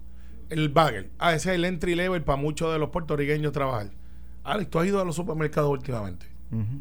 [0.50, 1.10] El bagel.
[1.18, 3.90] Ah, ese es el entry level para muchos de los puertorriqueños trabajar.
[4.52, 6.26] Alex, ¿tú has ido a los supermercados últimamente?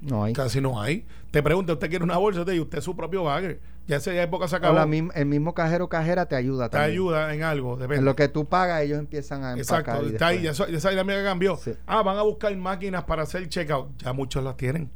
[0.01, 0.31] No hay.
[0.33, 1.05] Casi no hay.
[1.31, 2.39] Te pregunta, ¿usted quiere una bolsa?
[2.41, 3.59] Usted, y usted es su propio bagel.
[3.85, 4.75] Ya esa época se acabó.
[4.75, 4.83] la
[5.15, 6.91] el mismo cajero cajera te ayuda te también.
[6.93, 7.97] ayuda en algo, depende.
[7.97, 9.79] En lo que tú pagas, ellos empiezan a empacar.
[9.81, 11.57] Exacto, y está ahí, ya, ya esa dinámica cambió.
[11.57, 11.73] Sí.
[11.85, 13.89] Ah, van a buscar máquinas para hacer checkout.
[14.03, 14.89] Ya muchos las tienen.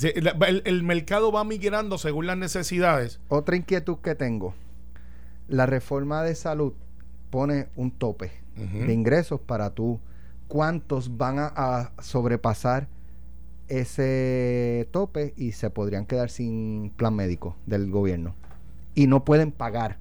[0.00, 3.18] El, el- el mercado va migrando según las necesidades.
[3.28, 4.54] Otra inquietud que tengo.
[5.48, 6.72] La reforma de salud
[7.30, 9.98] pone un tope de ingresos para tú.
[10.48, 12.88] ¿Cuántos van a, a sobrepasar
[13.68, 18.34] ese tope y se podrían quedar sin plan médico del gobierno?
[18.94, 19.98] Y no pueden pagar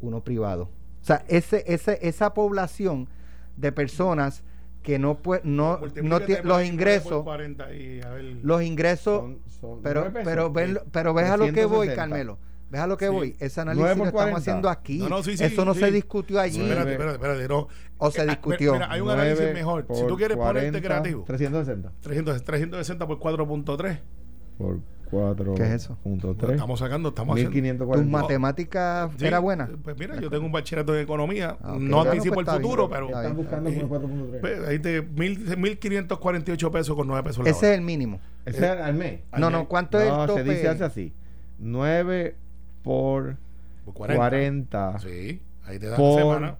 [0.00, 0.64] uno privado.
[1.02, 3.08] O sea, ese, ese, esa población
[3.56, 4.42] de personas
[4.82, 8.24] que no puede, no, no los ingresos, 40 y a ver.
[8.42, 10.20] los ingresos, Son- son pero, pesos.
[10.24, 11.94] pero, ven, pero ves a lo que voy, 360.
[11.96, 12.38] Carmelo.
[12.74, 13.12] Ves a lo que Sí.
[13.12, 13.36] voy.
[13.38, 14.38] Ese análisis lo estamos 40.
[14.38, 14.98] haciendo aquí.
[14.98, 15.80] No, no, sí, sí, Eso no sí.
[15.80, 16.60] se discutió allí.
[16.60, 17.46] Espérate, espérate, espérate.
[17.48, 17.68] No.
[17.98, 18.72] O se Eh, discutió.
[18.72, 19.82] Mira, hay un análisis mejor.
[19.92, 24.00] Si por tú quieres ponerte 40, creativo, 360 300, 360 por 4.3.
[24.58, 25.54] por 4.
[25.54, 25.96] ¿Qué es eso?
[26.02, 26.52] Punto Lo 3.
[26.54, 27.52] Estamos sacando, estamos haciendo.
[27.52, 28.02] 1540.
[28.02, 29.70] ¿Tus matemáticas Sí, era buena?
[29.84, 31.56] Pues mira, yo tengo un bachillerato en economía.
[31.62, 31.78] Ah, ok.
[31.80, 33.06] No Bueno, anticipo pues el está futuro, bien, pero.
[33.06, 34.40] está Están buscando Eh, por 4.3.
[34.40, 35.02] pues, ahí te.
[35.02, 37.74] mil- 1548 pesos con 9 pesos la Ese es hora.
[37.74, 38.18] el mínimo.
[38.44, 39.20] Ese es al mes.
[39.30, 39.58] Al No, mes.
[39.60, 40.42] no, ¿cuánto es el No, tope?
[40.44, 41.12] se dice hace así.
[41.60, 42.36] 9
[42.84, 43.36] por
[43.84, 46.56] Por 40, Sí, ahí te dan la por, semana.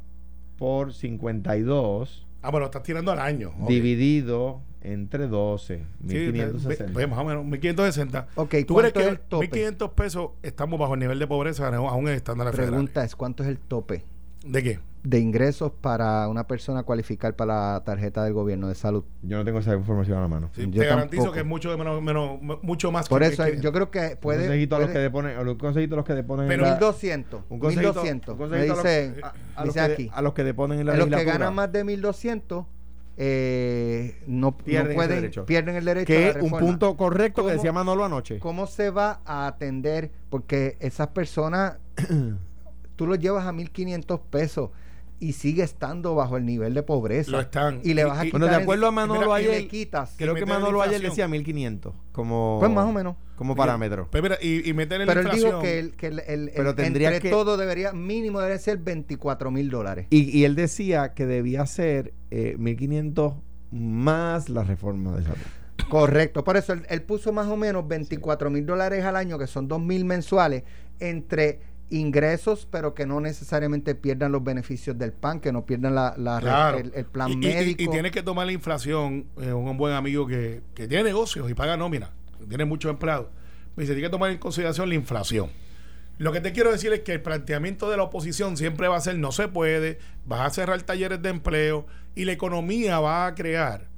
[0.58, 3.52] por 52 Ah, bueno, estás tirando al año.
[3.60, 3.68] ok.
[3.68, 5.78] dividido entre 12.
[5.78, 6.92] Sí, 1560.
[6.92, 8.26] pues, más o menos, 1560.
[8.34, 9.46] Ok, ¿Tú crees ¿cuánto es que el tope?
[9.46, 12.70] 1500 pesos estamos bajo el nivel de pobreza aún en estándar federal?
[12.70, 14.04] Pregunta es, ¿cuánto es el tope
[14.46, 14.78] ¿De qué?
[15.04, 19.04] De ingresos para una persona cualificar para la tarjeta del gobierno de salud?
[19.22, 20.50] Yo no tengo esa información a la mano.
[20.54, 21.34] Sí, Yo te garantizo tampoco.
[21.34, 24.16] que es mucho, menos, menos, mucho más Por que eso que- yo creo que un
[24.16, 24.38] puede...
[24.46, 26.74] consejito a los que deponen, a los consejito a los que deponen Pero- en la-
[26.76, 27.42] 1200.
[27.50, 28.28] un consejito, 1200.
[28.34, 30.10] un Me consejito a los- dice, a, a los dice que, aquí.
[30.12, 32.64] a los que deponen en la En los que ganan más de 1200
[33.16, 35.46] eh, no, no Pierden ese pueden, derecho.
[35.46, 38.38] pierden el derecho a que es un punto correcto que ¿Cómo- decía Manolo anoche.
[38.40, 40.10] ¿Cómo se va a atender?
[40.30, 41.76] Porque esas personas,
[42.96, 44.70] tú los llevas a 1.500 pesos
[45.20, 47.30] y sigue estando bajo el nivel de pobreza.
[47.30, 47.80] Lo están.
[47.82, 50.14] Y le vas a Y- Bueno, de acuerdo a Manolo mira, ayer, le quitas.
[50.18, 53.16] Creo que meter Manolo ayer decía 1500 como Pues más o menos.
[53.36, 54.08] como parámetro.
[54.10, 56.76] Pues mira, y, y meterle Pero él dijo que, el, que el, el- Pero el-
[56.76, 60.06] tendría entre que- todo debería, mínimo debe ser 24 mil dólares.
[60.10, 63.34] Y, y él decía que debía ser eh, 1500
[63.70, 65.36] más la reforma de salud.
[65.88, 69.46] Correcto, por eso él, él puso más o menos 24 mil dólares al año, que
[69.46, 70.62] son 2 mil mensuales,
[71.00, 71.60] entre
[71.98, 76.40] ingresos, pero que no necesariamente pierdan los beneficios del PAN, que no pierdan la, la-
[76.40, 76.78] Claro.
[76.78, 77.82] el, el plan y, y- y- médico.
[77.82, 79.26] Y, tienes que tomar la inflación.
[79.40, 82.10] eh, un buen amigo que, que tiene negocios y paga nómina,
[82.48, 83.26] tiene muchos empleados.
[83.76, 85.50] Me dice, tiene que tomar en consideración la inflación.
[86.18, 89.00] Lo que te quiero decir es que el planteamiento de la oposición siempre va a
[89.00, 93.34] ser no se puede, vas a cerrar talleres de empleo y la economía va a
[93.34, 93.88] crear,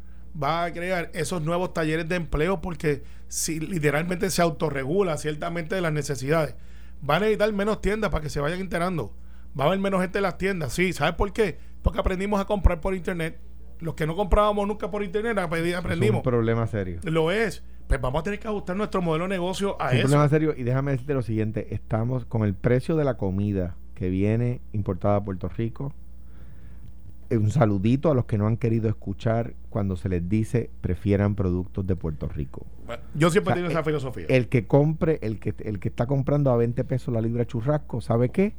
[0.43, 5.83] va a crear esos nuevos talleres de empleo porque si literalmente se autorregula ciertamente de
[5.83, 6.55] las necesidades.
[7.01, 9.15] Van a necesitar menos tiendas para que se vayan enterando.
[9.59, 10.73] Va a haber menos gente en las tiendas.
[10.73, 11.59] Sí, ¿sabes por qué?
[11.83, 13.39] Porque aprendimos a comprar por internet.
[13.79, 16.17] Los que no comprábamos nunca por internet aprendi- Es aprendimos.
[16.19, 17.01] un problema serio.
[17.05, 17.63] Lo es.
[17.87, 20.09] Pues vamos a tener que ajustar nuestro modelo de negocio a Es un eso.
[20.09, 24.09] problema serio y déjame decirte lo siguiente, estamos con el precio de la comida que
[24.11, 25.93] viene importada a Puerto Rico,
[27.31, 31.87] un saludito a los que no han querido escuchar cuando se les dice prefieran productos
[31.87, 32.67] de Puerto Rico.
[32.87, 34.27] Bueno, Yo siempre O sea, esa filosofía.
[34.29, 38.01] El que compre, el que, el que está comprando a 20 pesos la libra churrasco,
[38.01, 38.55] ¿sabe qué?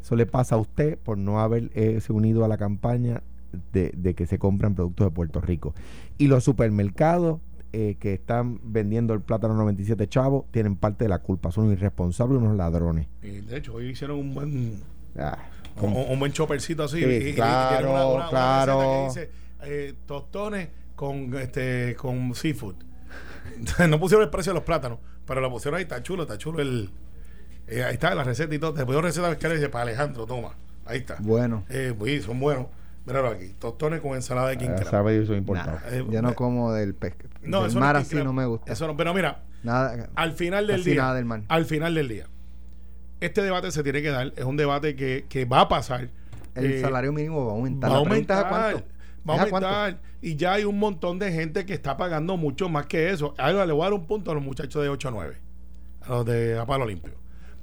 [0.00, 3.22] Eso le pasa a usted por no haber eh, unido a la campaña
[3.72, 5.74] de, de que se compran productos de Puerto Rico.
[6.18, 7.40] Y los supermercados
[7.72, 11.52] eh, que están vendiendo el plátano 97 chavos tienen parte de la culpa.
[11.52, 13.06] Son irresponsables, unos ladrones.
[13.22, 14.80] Y de hecho, hoy hicieron un buen
[15.16, 15.38] Ah,
[15.80, 16.98] un, un buen choppercito así.
[16.98, 18.80] Sí, y- y- y claro, una- una- una claro.
[18.80, 19.30] receta que dice,
[19.62, 22.76] eh, tostones con este con seafood.
[23.88, 26.60] no pusieron el precio de los plátanos, pero lo pusieron ahí, está chulo, está chulo
[26.60, 26.90] el.
[27.66, 28.74] eh, ahí está la receta y todo.
[28.74, 30.54] Te puedo receta que le dice para Alejandro, toma.
[30.86, 31.16] Ahí está.
[31.20, 32.66] Bueno, Eh, pues, son buenos.
[33.06, 33.54] Míralo aquí.
[33.58, 35.78] Tostones con ensalada de king ah, sabe, eso es importado.
[35.90, 37.26] Eh, yo no como del pesca.
[37.42, 38.72] no, del eso mar así no me gusta.
[38.72, 40.10] Eso no, pero mira, Nada.
[40.14, 40.96] al final del día.
[40.96, 41.42] nada del mar.
[41.48, 42.26] Al final del día.
[43.20, 44.32] Este debate se tiene que dar.
[44.36, 46.08] Es un debate que, que va a pasar.
[46.54, 47.90] El Eh, salario mínimo va a aumentar.
[47.90, 48.48] Va a aumentar.
[48.48, 48.84] cuánto.
[49.28, 50.00] Va a aumentar.
[50.22, 53.34] Y ya hay un montón de gente que está pagando mucho más que eso.
[53.38, 55.36] Ahora le voy a dar un punto a los muchachos de 8 a 9.
[56.02, 57.14] A los de A Palo Limpio.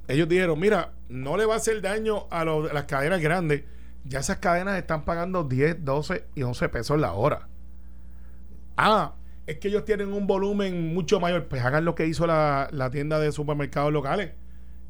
[0.06, 3.64] Ellos dijeron, mira, no le va a hacer daño a, los- a las cadenas grandes.
[4.04, 7.48] Ya esas cadenas están pagando 10, 12 y 11 pesos la hora.
[8.76, 9.14] Ah,
[9.46, 11.46] es que ellos tienen un volumen mucho mayor.
[11.48, 14.30] Pues hagan lo que hizo la, la tienda de supermercados locales.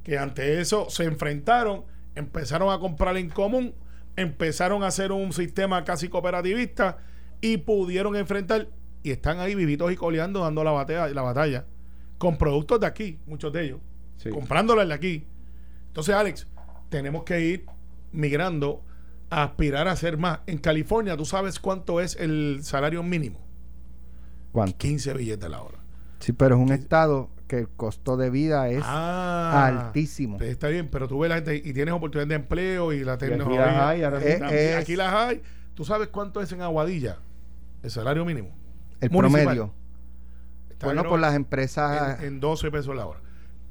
[0.08, 1.84] Que ante eso se enfrentaron,
[2.14, 3.74] empezaron a comprar en común,
[4.16, 6.96] empezaron a hacer un sistema casi cooperativista
[7.42, 8.68] y pudieron enfrentar.
[9.02, 11.66] Y están ahí vivitos y coleando, dando la batalla, la batalla
[12.16, 13.80] con productos de aquí, muchos de ellos,
[14.16, 14.30] Sí.
[14.30, 15.26] comprándolas de aquí.
[15.88, 16.46] Entonces, Alex,
[16.88, 17.66] tenemos que ir
[18.10, 18.82] migrando
[19.28, 20.40] a aspirar a hacer más.
[20.46, 23.40] En California, ¿tú sabes cuánto es el salario mínimo?
[24.52, 24.78] ¿Cuánto?
[24.78, 25.78] 15 billetes la hora.
[26.18, 30.38] Sí, pero es un estado que el costo de vida es Ah, altísimo.
[30.38, 33.14] pues está bien, pero tú ves la gente y tienes oportunidades de empleo y la
[33.14, 33.66] aquí tecnología.
[33.66, 35.42] las hay, ahora Eh, También, es- aquí las hay.
[35.74, 37.16] ¿Tú sabes cuánto es en Aguadilla?
[37.82, 38.50] El salario mínimo.
[39.00, 39.44] el municipal.
[39.44, 39.72] promedio.
[40.70, 42.20] Está Bueno, por las empresas.
[42.20, 43.20] en, en 12 pesos la hora.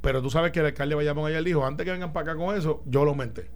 [0.02, 2.56] Pero tú sabes que el alcalde Bayamón ayer dijo, antes que vengan para acá con
[2.56, 3.50] eso, yo lo aumenté.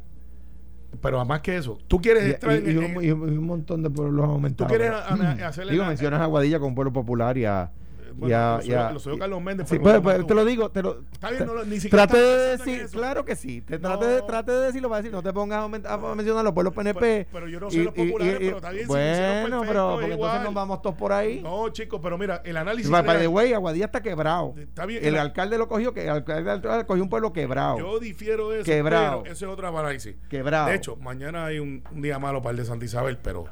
[1.02, 3.46] Pero además que eso, tú quieres Y, entrar y- en- un, y un- y un
[3.46, 4.68] montón de pueblos han aumentado.
[4.68, 7.72] tú quieres a- a- hacerle Digo, la- mencionas a Aguadilla como pueblo popular y a.
[8.14, 10.46] bueno, y a- lo y a- lo suyo Carlos Méndez Sí, pues, pues, te lo
[10.46, 11.02] digo, te lo.
[11.12, 13.62] Está bien, no ni siquiera Trate de decir, claro que sí.
[13.62, 13.90] Te No.
[13.90, 16.74] trate, de, trate de decirlo para decir, no te pongas a, a mencionar los pueblos
[16.74, 17.00] PNP.
[17.00, 20.12] Pero- pero yo no sé los populares, pero está bien, si Bueno, perfecto, pero porque
[20.14, 21.42] entonces nos vamos todos por ahí.
[21.42, 22.90] No, chicos, pero mira, el análisis.
[22.92, 24.54] By the way, Aguadilla está quebrado.
[24.58, 27.78] Está bien, El el- alcalde lo cogió, que el alcalde cogió un pueblo quebrado.
[27.80, 29.24] Yo difiero de eso, Quebrado.
[29.24, 30.16] pero eso es otro análisis.
[30.30, 30.68] Quebrado.
[30.70, 33.46] De hecho, mañana hay un, un día malo para el de Santa Isabel, pero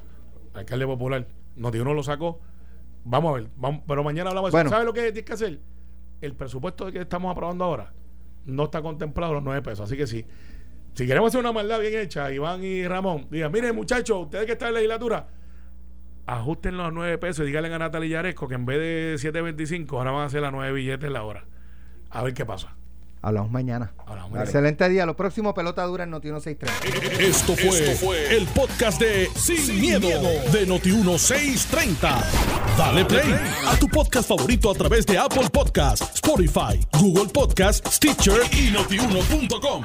[0.53, 2.39] alcalde popular, uno lo sacó.
[3.03, 4.67] Vamos a ver, vamos, pero mañana hablamos de Bueno.
[4.67, 4.73] eso.
[4.75, 5.59] ¿Sabes lo que tienes que hacer?
[6.21, 7.93] El presupuesto que estamos aprobando ahora
[8.45, 9.81] no está contemplado los nueve pesos.
[9.81, 10.25] Así que sí,
[10.93, 14.53] si queremos hacer una maldad bien hecha, Iván y Ramón, digan, miren muchachos, ustedes que
[14.53, 15.27] están en la legislatura,
[16.25, 20.11] ajusten los nueve pesos y díganle a Natalia Yaresco que en vez de 7.25 ahora
[20.11, 21.45] van a hacer las nueve billetes la hora.
[22.09, 22.75] A ver qué pasa.
[23.22, 23.91] Hablamos mañana.
[24.05, 24.45] Hablamos mañana.
[24.45, 25.05] Excelente día.
[25.05, 27.24] Lo próximo, pelota dura en Noti 1630.
[27.24, 32.24] Esto fue, el podcast de Sin, miedo, de Noti1630.
[32.78, 33.36] Dale play
[33.67, 39.84] a tu podcast favorito a través de Apple Podcasts, Spotify, Google Podcasts, Stitcher y notiuno.com.